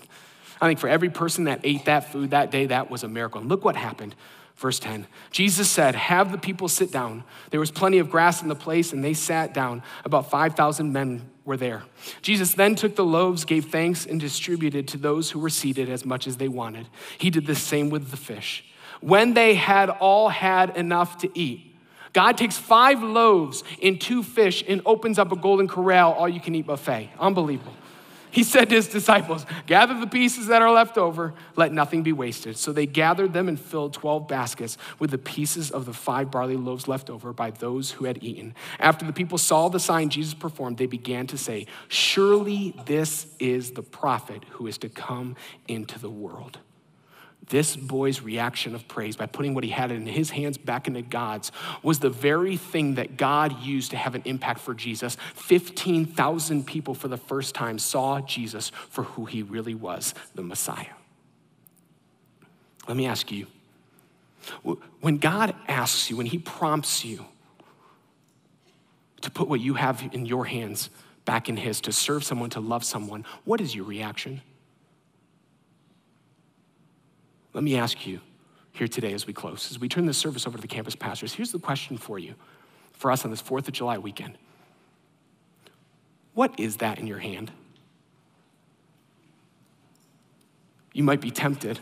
I 0.62 0.68
think 0.68 0.80
for 0.80 0.88
every 0.88 1.10
person 1.10 1.46
that 1.46 1.62
ate 1.64 1.86
that 1.86 2.12
food 2.12 2.32
that 2.32 2.52
day, 2.52 2.68
that 2.68 2.90
was 2.90 3.04
a 3.04 3.08
miracle. 3.08 3.42
And 3.42 3.50
look 3.50 3.66
what 3.66 3.76
happened. 3.76 4.16
Verse 4.56 4.80
10 4.80 5.08
Jesus 5.32 5.70
said, 5.70 5.96
Have 5.96 6.32
the 6.32 6.38
people 6.38 6.68
sit 6.68 6.92
down. 6.92 7.24
There 7.52 7.60
was 7.60 7.72
plenty 7.72 8.00
of 8.00 8.10
grass 8.10 8.42
in 8.42 8.48
the 8.48 8.56
place, 8.56 8.94
and 8.94 9.04
they 9.04 9.14
sat 9.14 9.54
down. 9.54 9.84
About 10.06 10.30
5,000 10.30 10.94
men 10.94 11.30
were 11.44 11.58
there. 11.58 11.84
Jesus 12.22 12.54
then 12.54 12.76
took 12.76 12.96
the 12.96 13.06
loaves, 13.06 13.46
gave 13.46 13.66
thanks, 13.66 14.06
and 14.06 14.20
distributed 14.20 14.88
to 14.90 14.98
those 14.98 15.32
who 15.32 15.40
were 15.40 15.50
seated 15.50 15.90
as 15.90 16.06
much 16.06 16.26
as 16.26 16.38
they 16.38 16.48
wanted. 16.48 16.88
He 17.18 17.30
did 17.30 17.46
the 17.46 17.56
same 17.56 17.90
with 17.90 18.12
the 18.12 18.18
fish. 18.18 18.64
When 19.02 19.34
they 19.34 19.56
had 19.56 19.90
all 19.90 20.30
had 20.30 20.78
enough 20.78 21.20
to 21.20 21.30
eat, 21.38 21.76
God 22.14 22.38
takes 22.38 22.58
five 22.58 23.04
loaves 23.04 23.64
and 23.84 24.00
two 24.00 24.24
fish 24.24 24.64
and 24.66 24.82
opens 24.86 25.20
up 25.20 25.34
a 25.34 25.36
golden 25.36 25.68
corral, 25.68 26.14
all 26.14 26.30
you 26.30 26.40
can 26.40 26.56
eat 26.56 26.66
buffet. 26.66 27.10
Unbelievable. 27.20 27.74
He 28.36 28.44
said 28.44 28.68
to 28.68 28.76
his 28.76 28.90
disciples, 28.90 29.46
Gather 29.66 29.98
the 29.98 30.08
pieces 30.08 30.48
that 30.48 30.62
are 30.62 30.70
left 30.70 30.98
over, 30.98 31.34
let 31.56 31.72
nothing 31.72 32.04
be 32.04 32.12
wasted. 32.12 32.58
So 32.58 32.74
they 32.74 32.86
gathered 32.86 33.32
them 33.32 33.48
and 33.48 33.58
filled 33.58 33.94
12 33.94 34.28
baskets 34.28 34.78
with 35.00 35.12
the 35.12 35.18
pieces 35.18 35.72
of 35.72 35.86
the 35.86 35.94
five 35.94 36.32
barley 36.32 36.58
loaves 36.58 36.86
left 36.86 37.10
over 37.10 37.32
by 37.32 37.52
those 37.52 37.92
who 37.92 38.04
had 38.04 38.22
eaten. 38.22 38.54
After 38.78 39.06
the 39.06 39.14
people 39.14 39.38
saw 39.38 39.70
the 39.70 39.80
sign 39.80 40.10
Jesus 40.10 40.34
performed, 40.34 40.78
they 40.78 40.86
began 40.86 41.28
to 41.28 41.38
say, 41.38 41.66
Surely 41.88 42.76
this 42.86 43.28
is 43.40 43.72
the 43.72 43.84
prophet 43.84 44.44
who 44.50 44.68
is 44.68 44.78
to 44.80 44.90
come 44.90 45.38
into 45.70 45.98
the 45.98 46.10
world. 46.10 46.60
This 47.50 47.76
boy's 47.76 48.22
reaction 48.22 48.74
of 48.74 48.88
praise 48.88 49.16
by 49.16 49.28
putting 49.28 49.54
what 49.54 49.64
he 49.64 49.70
had 49.70 49.92
in 49.92 50.08
his 50.08 50.32
hands 50.32 50.58
back 50.58 50.88
into 50.88 51.02
God's 51.02 51.52
was 51.84 52.00
the 52.00 52.10
very 52.10 52.58
thing 52.58 52.96
that 52.96 53.18
God 53.18 53.62
used 53.62 53.92
to 53.92 53.98
have 53.98 54.16
an 54.16 54.24
impact 54.26 54.60
for 54.60 54.74
Jesus. 54.74 55.16
15,000 55.36 56.66
people 56.66 56.96
for 56.96 57.08
the 57.08 57.18
first 57.18 57.54
time 57.54 57.78
saw 57.78 58.20
Jesus 58.22 58.72
for 58.90 59.04
who 59.04 59.26
he 59.26 59.44
really 59.44 59.76
was 59.76 60.14
the 60.34 60.42
Messiah. 60.42 60.86
Let 62.88 62.98
me 62.98 63.06
ask 63.06 63.32
you 63.32 63.48
when 65.02 65.18
God 65.18 65.56
asks 65.68 66.10
you, 66.10 66.18
when 66.18 66.26
He 66.26 66.38
prompts 66.38 67.04
you 67.04 67.26
to 69.22 69.32
put 69.32 69.48
what 69.48 69.60
you 69.60 69.76
have 69.76 70.08
in 70.14 70.26
your 70.26 70.46
hands 70.46 70.90
back 71.26 71.50
in 71.50 71.58
His, 71.58 71.82
to 71.82 71.92
serve 71.92 72.24
someone, 72.24 72.50
to 72.52 72.60
love 72.60 72.84
someone, 72.84 73.26
what 73.44 73.60
is 73.60 73.76
your 73.76 73.86
reaction? 73.86 74.42
Let 77.56 77.64
me 77.64 77.78
ask 77.78 78.06
you 78.06 78.20
here 78.74 78.90
today 78.90 79.14
as 79.14 79.26
we 79.26 79.32
close, 79.32 79.72
as 79.72 79.80
we 79.80 79.88
turn 79.88 80.06
this 80.06 80.18
service 80.18 80.46
over 80.46 80.58
to 80.58 80.62
the 80.62 80.68
campus 80.68 80.94
pastors, 80.94 81.34
here's 81.34 81.54
the 81.54 81.60
question 81.60 81.98
for 81.98 82.20
you, 82.20 82.36
for 82.92 83.10
us 83.10 83.24
on 83.24 83.32
this 83.32 83.42
4th 83.42 83.70
of 83.70 83.74
July 83.74 83.98
weekend. 83.98 84.38
What 86.34 86.60
is 86.60 86.78
that 86.78 87.00
in 87.00 87.08
your 87.08 87.20
hand? 87.20 87.54
You 90.92 91.06
might 91.06 91.22
be 91.22 91.32
tempted 91.32 91.80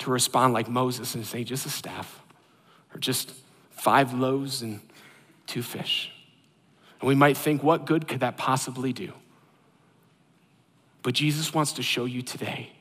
to 0.00 0.10
respond 0.10 0.54
like 0.54 0.68
Moses 0.68 1.14
and 1.14 1.24
say, 1.24 1.44
just 1.44 1.66
a 1.66 1.70
staff, 1.70 2.20
or 2.92 2.98
just 2.98 3.32
five 3.70 4.12
loaves 4.12 4.60
and 4.60 4.80
two 5.46 5.62
fish. 5.62 6.10
And 7.00 7.06
we 7.06 7.14
might 7.14 7.36
think, 7.36 7.62
what 7.62 7.86
good 7.86 8.08
could 8.08 8.20
that 8.20 8.36
possibly 8.36 8.92
do? 8.92 9.12
But 11.02 11.14
Jesus 11.14 11.54
wants 11.54 11.74
to 11.74 11.82
show 11.84 12.06
you 12.06 12.22
today 12.22 12.72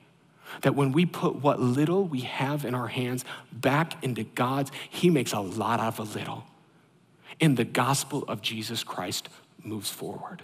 that 0.62 0.76
when 0.76 0.92
we 0.92 1.06
put 1.06 1.36
what 1.36 1.60
little 1.60 2.06
we 2.06 2.22
have 2.22 2.66
in 2.66 2.76
our 2.76 2.88
hands 2.88 3.26
back 3.52 4.04
into 4.04 4.24
God's, 4.24 4.72
He 4.90 5.10
makes 5.10 5.34
a 5.34 5.40
lot 5.40 5.80
out 5.80 6.00
of 6.00 6.00
a 6.00 6.18
little. 6.18 6.46
And 7.42 7.56
the 7.56 7.66
gospel 7.66 8.24
of 8.28 8.42
Jesus 8.42 8.84
Christ 8.84 9.30
moves 9.64 9.90
forward. 9.90 10.44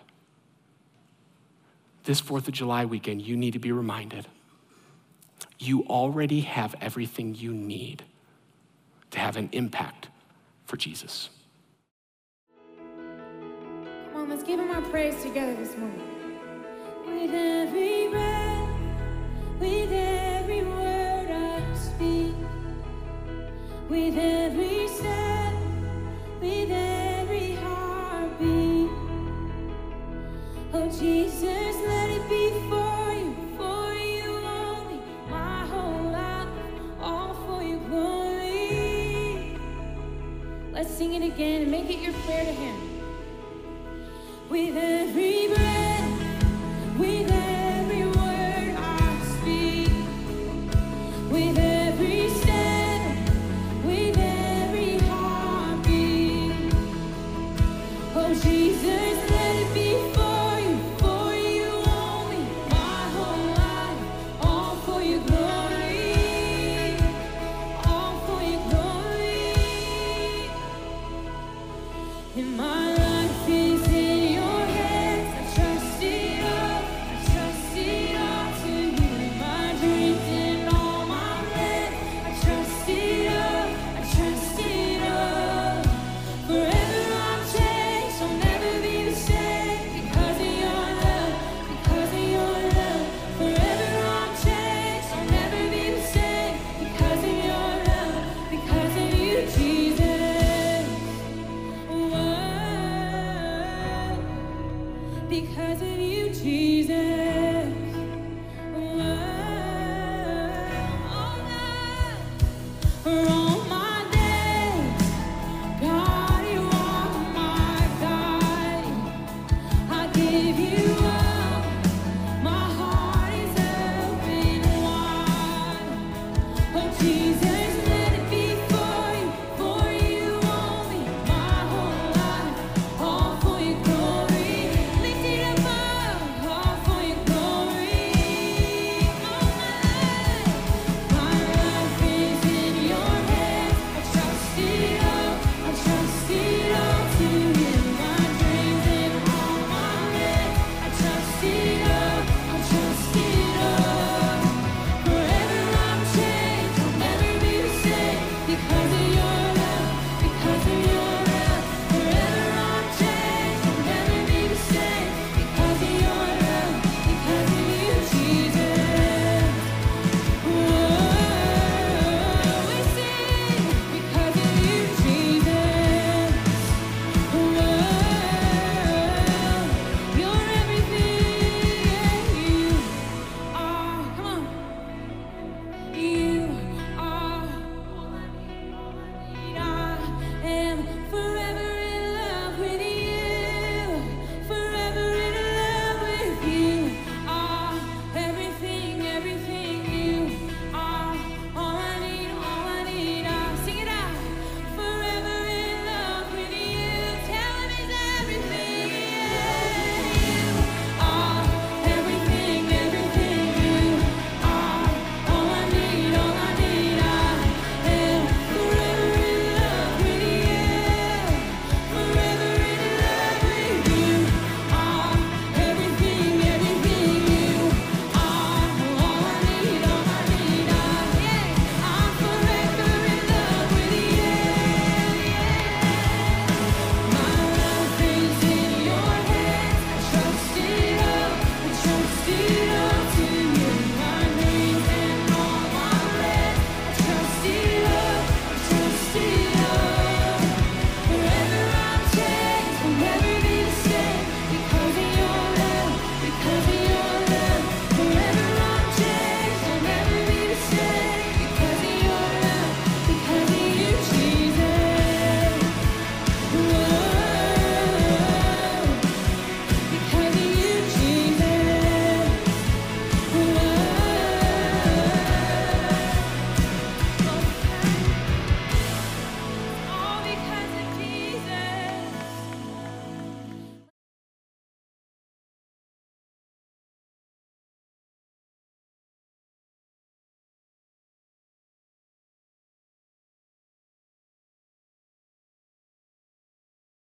This 2.03 2.21
4th 2.21 2.47
of 2.47 2.53
July 2.53 2.85
weekend, 2.85 3.21
you 3.21 3.35
need 3.35 3.53
to 3.53 3.59
be 3.59 3.71
reminded 3.71 4.27
you 5.59 5.83
already 5.83 6.41
have 6.41 6.75
everything 6.81 7.35
you 7.35 7.53
need 7.53 8.03
to 9.11 9.19
have 9.19 9.37
an 9.37 9.49
impact 9.51 10.09
for 10.65 10.77
Jesus. 10.77 11.29
Come 14.11 14.21
on, 14.21 14.29
let's 14.29 14.43
give 14.43 14.59
him 14.59 14.69
our 14.69 14.81
praise 14.81 15.21
together 15.23 15.55
this 15.55 15.77
morning. 15.77 16.01
With 19.59 19.91
every 19.91 20.63
word 20.65 21.31
I 21.31 21.75
speak, 21.75 22.35
with 23.89 24.17
every 24.17 24.87
step, 24.89 25.53
with 26.41 26.69
every 26.71 27.55
heartbeat. 27.55 28.89
Oh 30.73 30.89
Jesus, 30.99 31.75
let 31.87 32.09
it 32.09 32.27
be 32.27 32.49
for 32.69 33.13
you, 33.13 33.33
for 33.55 33.93
you 33.93 34.35
only 34.45 34.99
my 35.29 35.65
whole 35.67 36.11
life, 36.11 36.49
all 36.99 37.33
for 37.47 37.63
your 37.63 37.79
glory. 37.87 39.57
Let's 40.73 40.89
sing 40.93 41.13
it 41.13 41.23
again 41.23 41.61
and 41.61 41.71
make 41.71 41.89
it 41.89 41.99
your 41.99 42.13
prayer 42.23 42.43
to 42.43 42.51
him. 42.51 42.75
With 44.49 44.75
every 44.75 45.47
breath, 45.47 46.99
with 46.99 47.31
every 47.31 47.44